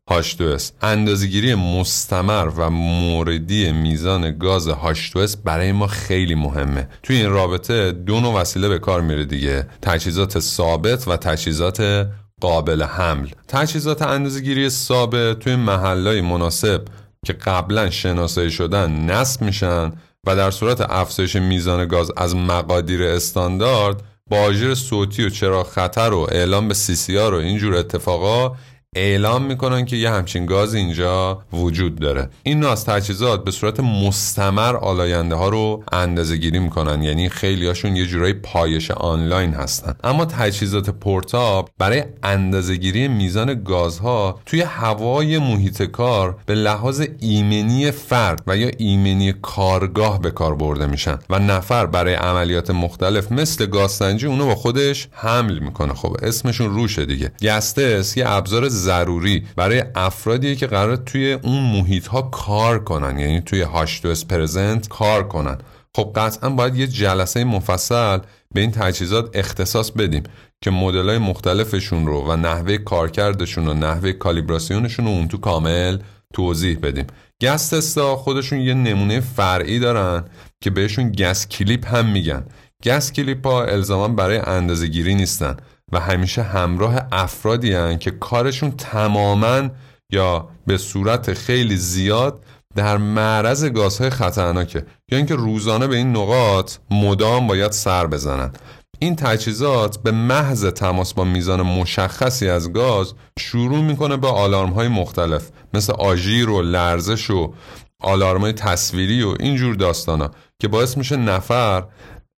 H2S 0.09 0.63
اندازگیری 0.81 1.55
مستمر 1.55 2.49
و 2.57 2.69
موردی 2.69 3.71
میزان 3.71 4.37
گاز 4.37 4.69
H2S 4.69 5.37
برای 5.43 5.71
ما 5.71 5.87
خیلی 5.87 6.35
مهمه. 6.35 6.87
توی 7.03 7.15
این 7.15 7.29
رابطه 7.29 7.91
دو 7.91 8.19
نوع 8.19 8.33
وسیله 8.33 8.69
به 8.69 8.79
کار 8.79 9.01
میره 9.01 9.25
دیگه. 9.25 9.67
تجهیزات 9.81 10.39
ثابت 10.39 11.07
و 11.07 11.17
تجهیزات 11.17 12.07
قابل 12.41 12.83
حمل. 12.83 13.27
تجهیزات 13.47 14.01
اندازگیری 14.01 14.69
ثابت 14.69 15.39
توی 15.39 15.55
محلهای 15.55 16.21
مناسب 16.21 16.81
که 17.25 17.33
قبلا 17.33 17.89
شناسایی 17.89 18.51
شدن 18.51 18.91
نصب 18.91 19.41
میشن 19.41 19.91
و 20.27 20.35
در 20.35 20.51
صورت 20.51 20.81
افزایش 20.81 21.35
میزان 21.35 21.87
گاز 21.87 22.11
از 22.17 22.35
مقادیر 22.35 23.03
استاندارد 23.03 24.03
با 24.29 24.37
آژیر 24.37 24.75
صوتی 24.75 25.23
و 25.23 25.29
چرا 25.29 25.63
خطر 25.63 26.13
و 26.13 26.27
اعلام 26.31 26.67
به 26.67 26.73
سی 26.73 26.95
سی 26.95 27.17
و 27.17 27.33
اینجور 27.33 27.75
اتفاقا 27.75 28.55
اعلام 28.95 29.45
می‌کنن 29.45 29.85
که 29.85 29.95
یه 29.95 30.09
همچین 30.09 30.45
گاز 30.45 30.73
اینجا 30.73 31.43
وجود 31.53 31.99
داره. 31.99 32.29
این 32.43 32.59
نوع 32.59 32.71
از 32.71 32.85
تجهیزات 32.85 33.43
به 33.43 33.51
صورت 33.51 33.79
مستمر 33.79 34.75
آلاینده 34.75 35.35
ها 35.35 35.49
رو 35.49 35.83
اندازه 35.91 36.37
گیری 36.37 36.59
می‌کنن. 36.59 37.03
یعنی 37.03 37.29
خیلی 37.29 37.67
هاشون 37.67 37.95
یه 37.95 38.05
جورایی 38.05 38.33
پایش 38.33 38.91
آنلاین 38.91 39.53
هستن. 39.53 39.95
اما 40.03 40.25
تجهیزات 40.25 40.89
پورتاب 40.89 41.69
برای 41.77 42.03
اندازه 42.23 42.75
گیری 42.75 43.07
میزان 43.07 43.63
گازها 43.63 44.39
توی 44.45 44.61
هوای 44.61 45.37
محیط 45.37 45.83
کار 45.83 46.37
به 46.45 46.55
لحاظ 46.55 47.03
ایمنی 47.19 47.91
فرد 47.91 48.43
و 48.47 48.57
یا 48.57 48.69
ایمنی 48.77 49.33
کارگاه 49.41 50.21
به 50.21 50.31
کار 50.31 50.55
برده 50.55 50.85
میشن 50.85 51.19
و 51.29 51.39
نفر 51.39 51.85
برای 51.85 52.13
عملیات 52.13 52.69
مختلف 52.71 53.31
مثل 53.31 53.65
گازسنجی 53.65 54.27
اونو 54.27 54.45
با 54.45 54.55
خودش 54.55 55.07
حمل 55.11 55.59
می‌کنه. 55.59 55.93
خب 55.93 56.17
اسمشون 56.21 56.69
روشه 56.69 57.05
دیگه. 57.05 57.31
گستس 57.41 58.17
یه 58.17 58.29
ابزار 58.29 58.69
ضروری 58.81 59.47
برای 59.55 59.83
افرادی 59.95 60.55
که 60.55 60.67
قرار 60.67 60.95
توی 60.95 61.33
اون 61.33 61.63
محیط 61.63 62.07
ها 62.07 62.21
کار 62.21 62.83
کنن. 62.83 63.19
یعنی 63.19 63.41
توی 63.41 63.61
هاش 63.61 64.01
پرزنت 64.01 64.87
کار 64.87 65.27
کنن. 65.27 65.57
خب 65.95 66.11
قطعا 66.15 66.49
باید 66.49 66.75
یه 66.75 66.87
جلسه 66.87 67.43
مفصل 67.43 68.19
به 68.53 68.61
این 68.61 68.71
تجهیزات 68.71 69.29
اختصاص 69.33 69.91
بدیم 69.91 70.23
که 70.61 70.71
مدل 70.71 71.09
های 71.09 71.17
مختلفشون 71.17 72.05
رو 72.05 72.21
و 72.27 72.35
نحوه 72.35 72.77
کارکردشون 72.77 73.67
و 73.67 73.73
نحوه 73.73 74.11
کالیبراسیونشون 74.11 75.05
رو 75.05 75.11
اون 75.11 75.27
تو 75.27 75.37
کامل 75.37 75.99
توضیح 76.33 76.79
بدیم. 76.79 77.07
گس 77.41 77.69
تستا 77.69 78.15
خودشون 78.15 78.59
یه 78.59 78.73
نمونه 78.73 79.19
فرعی 79.19 79.79
دارن 79.79 80.23
که 80.61 80.69
بهشون 80.69 81.11
گس 81.11 81.47
کلیپ 81.47 81.95
هم 81.95 82.05
میگن. 82.05 82.45
گس 82.85 83.11
کلیپ 83.11 83.47
ها 83.47 83.63
الزاما 83.63 84.07
برای 84.07 84.37
اندازه 84.37 84.87
گیری 84.87 85.15
نیستن. 85.15 85.57
و 85.91 85.99
همیشه 85.99 86.43
همراه 86.43 86.95
افرادی 87.11 87.73
هن 87.73 87.97
که 87.97 88.11
کارشون 88.11 88.71
تماما 88.71 89.69
یا 90.11 90.49
به 90.67 90.77
صورت 90.77 91.33
خیلی 91.33 91.77
زیاد 91.77 92.43
در 92.75 92.97
معرض 92.97 93.65
گازهای 93.65 94.09
خطرناکه. 94.09 94.85
یا 95.11 95.17
اینکه 95.17 95.35
روزانه 95.35 95.87
به 95.87 95.95
این 95.95 96.11
نقاط 96.11 96.73
مدام 96.91 97.47
باید 97.47 97.71
سر 97.71 98.07
بزنن. 98.07 98.51
این 98.99 99.15
تجهیزات 99.15 99.97
به 99.97 100.11
محض 100.11 100.65
تماس 100.65 101.13
با 101.13 101.23
میزان 101.23 101.61
مشخصی 101.61 102.49
از 102.49 102.73
گاز 102.73 103.13
شروع 103.39 103.81
می‌کنه 103.81 104.17
به 104.17 104.27
آلارم 104.27 104.69
های 104.69 104.87
مختلف 104.87 105.49
مثل 105.73 105.93
آژیر 105.93 106.49
و 106.49 106.61
لرزش 106.61 107.29
و 107.29 107.53
آلارمای 108.01 108.53
تصویری 108.53 109.23
و 109.23 109.35
اینجور 109.39 109.75
داستانا 109.75 110.31
که 110.61 110.67
باعث 110.67 110.97
میشه 110.97 111.17
نفر 111.17 111.83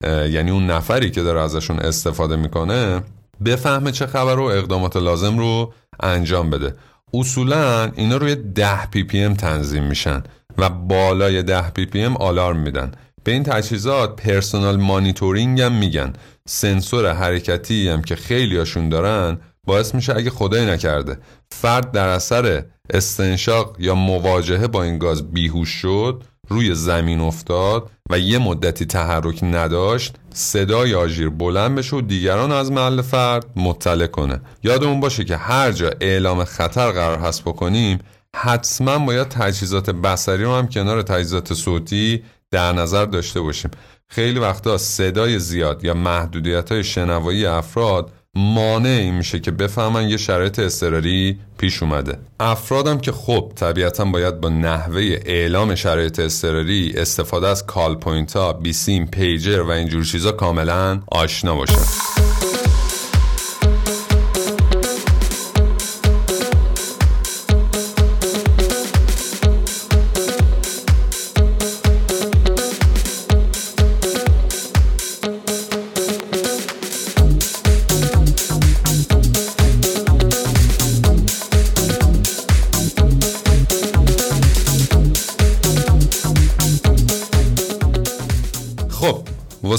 یعنی 0.04 0.52
اون 0.52 0.72
نفری 0.72 1.12
که 1.12 1.24
داره 1.24 1.42
ازشون 1.42 1.80
استفاده 1.80 2.36
می‌کنه 2.36 3.04
بفهمه 3.45 3.91
چه 3.91 4.08
خبره 4.08 4.39
و 4.39 4.43
اقدامات 4.43 4.95
لازم 4.95 5.38
رو 5.38 5.73
انجام 5.99 6.49
بده. 6.49 6.75
اصولا 7.13 7.91
اینا 7.95 8.17
روی 8.17 8.36
10 8.36 8.86
پی 8.86 9.03
پی 9.03 9.19
ام 9.19 9.34
تنظیم 9.34 9.84
میشن 9.84 10.23
و 10.58 10.69
بالای 10.69 11.43
10 11.43 11.69
پی 11.69 11.86
پی 11.86 12.01
ام 12.01 12.17
آلارم 12.17 12.60
میدن. 12.60 12.91
به 13.23 13.32
این 13.32 13.43
تجهیزات 13.43 14.15
personal 14.15 14.76
monitoring 14.76 15.62
هم 15.62 15.71
میگن. 15.71 16.13
سنسور 16.47 17.13
حرکتی 17.13 17.89
هم 17.89 18.01
که 18.01 18.15
خیلی 18.15 18.58
هاشون 18.58 18.89
دارن 18.89 19.38
باعث 19.67 19.95
میشه 19.95 20.15
اگه 20.15 20.29
خدای 20.29 20.65
نکرده. 20.65 21.17
فرد 21.51 21.91
در 21.91 22.08
اثر 22.08 22.63
استنشاق 22.89 23.75
یا 23.79 23.95
مواجهه 23.95 24.67
با 24.67 24.84
این 24.84 24.97
گاز 24.97 25.32
بیهوش 25.32 25.69
شد 25.69 26.23
روی 26.54 26.76
زمین 26.76 27.20
افتاد 27.20 27.92
و 28.10 28.20
یه 28.20 28.38
مدتی 28.38 28.86
تحرک 28.86 29.44
نداشت 29.44 30.16
صدای 30.34 30.96
آژیر 30.96 31.30
بلند 31.30 31.76
بشه 31.76 31.96
و 31.96 32.02
دیگران 32.02 32.52
از 32.52 32.72
محل 32.72 33.02
فرد 33.02 33.46
مطلع 33.56 34.08
کنه. 34.08 34.42
یادمون 34.63 35.00
باشه 35.00 35.24
که 35.24 35.38
هر 35.38 35.72
جا 35.72 35.92
اعلام 36.02 36.44
خطر 36.44 36.92
قرار 36.92 37.20
هست 37.20 37.42
بکنیم 37.42 38.00
حتما 38.36 39.00
باید 39.00 39.28
تجهیزات 39.28 39.89
بصری 39.89 40.43
رو 40.44 40.56
هم 40.56 40.68
کنار 40.68 41.02
تجهیزات 41.02 41.54
صوتی 41.54 42.24
در 42.52 42.74
نظر 42.74 43.06
داشته 43.06 43.42
باشیم. 43.42 43.72
خیلی 44.08 44.39
وقتا 44.39 44.78
صدای 44.78 45.39
زیاد 45.39 45.84
یا 45.84 45.94
محدودیت 45.94 46.72
های 46.72 46.84
شنوایی 46.84 47.46
افراد 47.46 48.12
مانع 48.36 49.12
میشه 49.12 49.39
که 49.39 49.52
بفهمن 49.52 50.10
یه 50.10 50.17
شرایط 50.17 50.60
اضطراری 50.60 51.39
پیش 51.58 51.84
اومده. 51.84 52.17
افرادم 52.39 52.98
که 52.98 53.12
خب 53.12 53.52
طبیعتا 53.56 54.06
باید 54.06 54.41
با 54.41 54.50
نحوه 54.50 55.02
اعلام 55.26 55.76
شرایط 55.76 56.19
اضطراری 56.19 56.93
استفاده 56.98 57.48
از 57.48 57.65
call 57.65 57.95
point 57.95 58.36
ها 58.36 58.54
بیسیم 58.54 59.06
پیجر 59.06 59.62
و 59.62 59.69
اینجور 59.69 60.04
چیزا 60.04 60.32
کاملا 60.32 61.02
آشنا 61.08 61.56
باشن. 61.56 61.86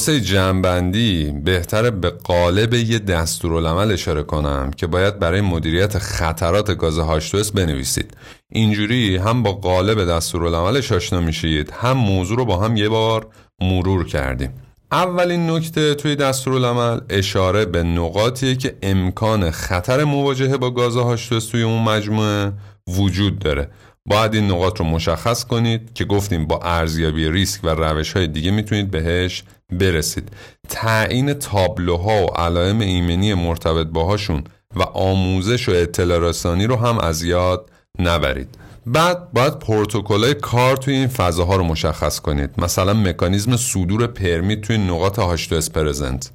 واسه 0.09 0.21
جنبندی 0.21 1.33
بهتره 1.45 1.91
به 1.91 2.11
قالب 2.11 2.75
یه 2.75 2.99
دستورالعمل 2.99 3.93
اشاره 3.93 4.23
کنم 4.23 4.71
که 4.77 4.87
باید 4.87 5.19
برای 5.19 5.41
مدیریت 5.41 5.99
خطرات 5.99 6.77
گاز 6.77 6.99
H2S 6.99 7.53
بنویسید. 7.53 8.17
اینجوری 8.53 9.17
هم 9.17 9.43
با 9.43 9.53
قالب 9.53 10.05
دستورالعملش 10.05 10.93
آشنا 10.93 11.21
میشید 11.21 11.71
هم 11.71 11.93
موضوع 11.93 12.37
رو 12.37 12.45
با 12.45 12.57
هم 12.57 12.77
یه 12.77 12.89
بار 12.89 13.27
مرور 13.61 14.07
کردیم. 14.07 14.51
اولین 14.93 15.51
نکته 15.51 15.95
توی 15.95 16.17
دستورالعمل 16.17 17.01
اشاره 17.09 17.65
به 17.65 17.83
نقاطیه 17.83 18.55
که 18.55 18.77
امکان 18.83 19.51
خطر 19.51 20.05
مواجهه 20.05 20.57
با 20.57 20.71
گاز 20.71 20.97
H2S 20.97 21.51
توی 21.51 21.63
اون 21.63 21.83
مجموعه 21.83 22.53
وجود 22.89 23.39
داره. 23.39 23.71
باید 24.07 24.35
این 24.35 24.51
نقاط 24.51 24.81
رو 24.81 24.87
مشخص 24.87 25.45
کنید 25.45 25.95
که 25.95 26.05
گفتیم 26.05 26.47
با 26.47 26.61
ارزیابی 26.63 27.31
ریسک 27.31 27.65
و 27.65 27.69
روش 27.69 28.13
های 28.13 28.27
دیگه 28.27 28.51
می‌تونید 28.51 28.91
بهش 28.91 29.45
برسید. 29.73 30.29
تعیین 30.69 31.33
تابلوها 31.33 32.23
و 32.23 32.27
علائم 32.27 32.81
ایمنی 32.81 33.35
مرتبط 33.35 33.87
باهاشون 33.87 34.45
و 34.77 34.83
آموزش 34.83 35.69
و 35.69 35.73
اطلاع 35.73 36.19
رسانی 36.19 36.67
رو 36.67 36.77
هم 36.77 36.99
از 36.99 37.23
یاد 37.23 37.71
نبرید. 37.99 38.49
بعد 38.87 39.33
باید 39.33 39.59
پروتکل‌های 39.59 40.35
کار 40.35 40.77
توی 40.77 40.95
این 40.95 41.07
فضاها 41.07 41.57
رو 41.57 41.65
مشخص 41.65 42.21
کنید. 42.21 42.51
مثلا 42.59 42.95
مکانیزم 42.95 43.57
صدور 43.57 44.07
پرمیت 44.07 44.61
توی 44.61 44.79
نقاط 44.79 45.19
هاش 45.19 45.49
پرزنت. 45.53 46.31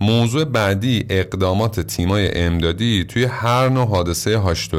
موضوع 0.00 0.44
بعدی 0.44 1.06
اقدامات 1.10 1.80
تیمای 1.80 2.38
امدادی 2.38 3.04
توی 3.04 3.24
هر 3.24 3.68
نوع 3.68 3.88
حادثه 3.88 4.36
هاش 4.36 4.70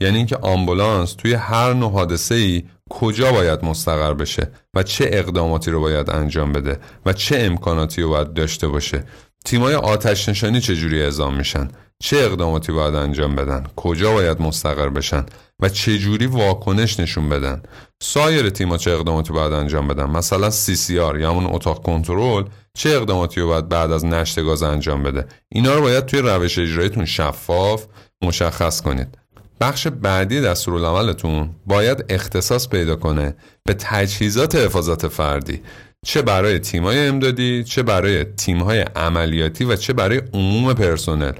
یعنی 0.00 0.16
اینکه 0.16 0.36
آمبولانس 0.36 1.12
توی 1.12 1.34
هر 1.34 1.72
نوع 1.72 1.92
حادثه 1.92 2.34
ای 2.34 2.62
کجا 2.92 3.32
باید 3.32 3.64
مستقر 3.64 4.14
بشه 4.14 4.50
و 4.74 4.82
چه 4.82 5.10
اقداماتی 5.12 5.70
رو 5.70 5.80
باید 5.80 6.10
انجام 6.10 6.52
بده 6.52 6.78
و 7.06 7.12
چه 7.12 7.38
امکاناتی 7.38 8.02
رو 8.02 8.08
باید 8.08 8.32
داشته 8.32 8.68
باشه؟ 8.68 9.04
تیمای 9.44 9.74
آتش 9.74 10.28
نشانی 10.28 10.60
چجوری 10.60 11.02
اعزام 11.02 11.36
میشن؟ 11.36 11.68
چه 12.02 12.16
اقداماتی 12.16 12.72
باید 12.72 12.94
انجام 12.94 13.34
بدن؟ 13.36 13.66
کجا 13.76 14.12
باید 14.12 14.42
مستقر 14.42 14.88
بشن؟ 14.88 15.26
و 15.60 15.68
چه 15.68 15.98
جوری 15.98 16.26
واکنش 16.26 17.00
نشون 17.00 17.28
بدن؟ 17.28 17.62
سایر 18.02 18.50
تیم‌ها 18.50 18.76
چه 18.76 18.90
اقداماتی 18.90 19.32
باید 19.32 19.52
انجام 19.52 19.88
بدن؟ 19.88 20.04
مثلا 20.04 20.50
CCR 20.50 20.90
یا 20.90 21.30
همون 21.30 21.46
اتاق 21.46 21.82
کنترل 21.82 22.44
چه 22.74 22.90
اقداماتی 22.90 23.40
رو 23.40 23.48
باید 23.48 23.68
بعد 23.68 23.92
از 23.92 24.04
نشت 24.04 24.42
گاز 24.42 24.62
انجام 24.62 25.02
بده؟ 25.02 25.26
اینا 25.48 25.74
رو 25.74 25.82
باید 25.82 26.06
توی 26.06 26.20
روش 26.20 26.58
اجراییتون 26.58 27.04
شفاف 27.04 27.86
مشخص 28.22 28.80
کنید. 28.80 29.21
بخش 29.62 29.86
بعدی 29.86 30.40
دستورالعملتون 30.40 31.50
باید 31.66 32.04
اختصاص 32.08 32.68
پیدا 32.68 32.96
کنه 32.96 33.34
به 33.64 33.74
تجهیزات 33.74 34.54
حفاظت 34.54 35.08
فردی. 35.08 35.60
چه 36.06 36.22
برای 36.22 36.58
تیمای 36.58 37.06
امدادی 37.06 37.64
چه 37.64 37.82
برای 37.82 38.24
تیمهای 38.24 38.80
عملیاتی 38.80 39.64
و 39.64 39.76
چه 39.76 39.92
برای 39.92 40.22
عموم 40.34 40.74
پرسنل. 40.74 41.32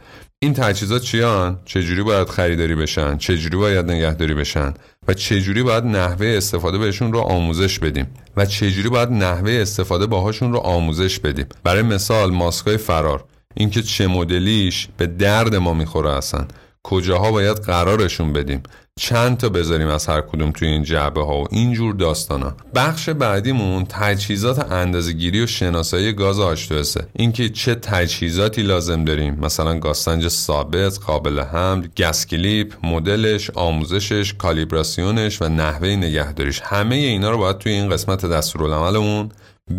این 0.43 0.55
تجهیزات 0.55 1.03
چیان؟ 1.03 1.61
چجوری 1.65 2.03
باید 2.03 2.29
خریداری 2.29 2.75
بشن؟ 2.75 3.19
چجوری 3.19 3.57
باید 3.57 3.91
نگهداری 3.91 4.35
بشن؟ 4.35 4.75
و 5.09 5.15
چجوری 5.15 5.63
باید 5.63 5.85
نحوه 5.85 6.27
استفاده 6.27 6.79
بهشون 6.79 7.13
رو 7.13 7.21
آموزش 7.21 7.79
بدیم؟ 7.79 8.07
و 8.37 8.47
چجوری 8.47 8.89
باید 8.89 9.11
نحوه 9.11 9.53
استفاده 9.53 10.07
باهاشون 10.07 10.53
رو 10.53 10.59
آموزش 10.59 11.19
بدیم؟ 11.19 11.47
برای 11.65 11.83
مثال 11.83 12.31
ماسکای 12.31 12.77
فرار. 12.77 13.25
اینکه 13.55 13.83
چه 13.83 14.07
مدلیش 14.07 14.89
به 14.97 15.07
درد 15.07 15.55
ما 15.55 15.75
می‌خوره 15.75 16.11
اصلا. 16.11 16.47
کجاها 16.85 17.33
باید 17.33 17.57
قرارشون 17.57 18.33
بدیم؟ 18.33 18.63
چند 19.01 19.37
تا 19.37 19.49
بذاریم 19.49 19.89
از 19.89 20.07
هر 20.07 20.21
کدوم 20.21 20.51
توی 20.51 20.69
این 20.69 20.83
جعبه 20.83 21.25
ها 21.25 21.41
و 21.41 21.47
اینجور 21.51 21.95
داستان 21.95 22.43
ها 22.43 22.57
بخش 22.75 23.09
بعدیمون 23.09 23.85
تجهیزات 23.89 24.73
اندازهگیری 24.73 25.43
و 25.43 25.47
شناسایی 25.47 26.13
گاز 26.13 26.41
آشتوسه 26.41 27.07
اینکه 27.13 27.49
چه 27.49 27.75
تجهیزاتی 27.75 28.63
لازم 28.63 29.05
داریم. 29.05 29.39
مثلا 29.41 29.79
گازسنج 29.79 30.29
ثابت 30.29 30.99
قابل 30.99 31.41
حمل 31.41 31.89
گس 31.99 32.27
کلیپ 32.27 32.75
مدلش 32.83 33.51
آموزشش 33.51 34.35
کالیبراسیونش 34.35 35.43
و 35.43 35.49
نحوه 35.49 35.89
نگهداریش. 35.89 36.61
همه 36.65 36.95
اینا 36.95 37.31
رو 37.31 37.39
باید 37.39 37.59
توی 37.59 37.73
این 37.73 37.89
قسمت 37.89 38.27
دستورالعملمون 38.27 39.31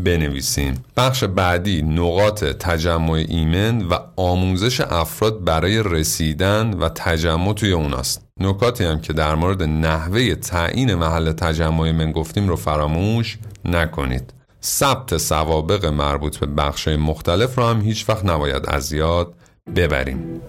بنویسیم. 0.04 0.86
بخش 0.98 1.24
بعدی 1.24 1.82
نقاط 1.82 2.44
تجمع 2.44 3.12
ایمن 3.12 3.82
و 3.82 3.98
آموزش 4.16 4.82
افراد 4.82 5.44
برای 5.44 5.84
رسیدن 5.84 6.74
و 6.74 6.90
تجمع 6.90 7.54
توی 7.54 7.72
اوناست. 7.72 8.26
نکاتی 8.40 8.84
هم 8.84 9.02
که 9.02 9.14
در 9.14 9.36
مورد 9.36 9.64
نحوه 9.64 10.36
تعیین 10.36 10.96
محل 10.96 11.32
تجمع 11.32 11.92
من 11.92 12.12
گفتیم 12.12 12.48
رو 12.48 12.56
فراموش 12.56 13.38
نکنید. 13.66 14.34
ثبت 14.64 15.18
سوابق 15.18 15.86
مربوط 15.86 16.38
به 16.38 16.46
بخش 16.46 16.88
مختلف 16.88 17.56
رو 17.58 17.66
هم 17.66 17.82
هیچ 17.82 18.10
وقت 18.10 18.26
نباید 18.26 18.66
از 18.68 18.94
یاد 18.94 19.34
ببریم. 19.76 20.42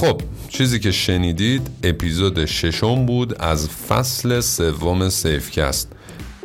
خب 0.00 0.20
چیزی 0.48 0.80
که 0.80 0.90
شنیدید 0.90 1.70
اپیزود 1.82 2.44
ششم 2.44 3.06
بود 3.06 3.42
از 3.42 3.68
فصل 3.68 4.40
سوم 4.40 5.08
سیفکست. 5.08 5.92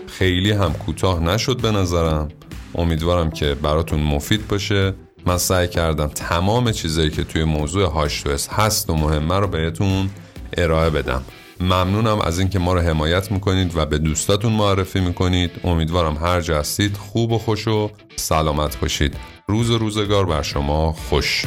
خیلی 0.07 0.51
هم 0.51 0.73
کوتاه 0.73 1.19
نشد 1.19 1.61
به 1.61 1.71
نظرم. 1.71 2.27
امیدوارم 2.75 3.31
که 3.31 3.55
براتون 3.55 3.99
مفید 3.99 4.47
باشه. 4.47 4.93
من 5.25 5.37
سعی 5.37 5.67
کردم 5.67 6.07
تمام 6.07 6.71
چیزایی 6.71 7.09
که 7.09 7.23
توی 7.23 7.43
موضوع 7.43 7.91
هاشتوس 7.91 8.47
هست 8.47 8.89
و 8.89 8.95
مهمه 8.95 9.39
رو 9.39 9.47
بهتون 9.47 10.09
ارائه 10.57 10.89
بدم. 10.89 11.23
ممنونم 11.59 12.21
از 12.21 12.39
اینکه 12.39 12.59
ما 12.59 12.73
رو 12.73 12.79
حمایت 12.79 13.31
می‌کنید 13.31 13.77
و 13.77 13.85
به 13.85 13.97
دوستاتون 13.97 14.51
معرفی 14.51 14.99
می‌کنید. 14.99 15.51
امیدوارم 15.63 16.17
هر 16.17 16.41
جا 16.41 16.59
هستید 16.59 16.97
خوب 16.97 17.31
و 17.31 17.37
خوش 17.37 17.67
و 17.67 17.89
سلامت 18.15 18.79
باشید. 18.79 19.15
روز 19.47 19.69
و 19.69 19.77
روزگار 19.77 20.25
بر 20.25 20.41
شما 20.41 20.91
خوش. 20.91 21.45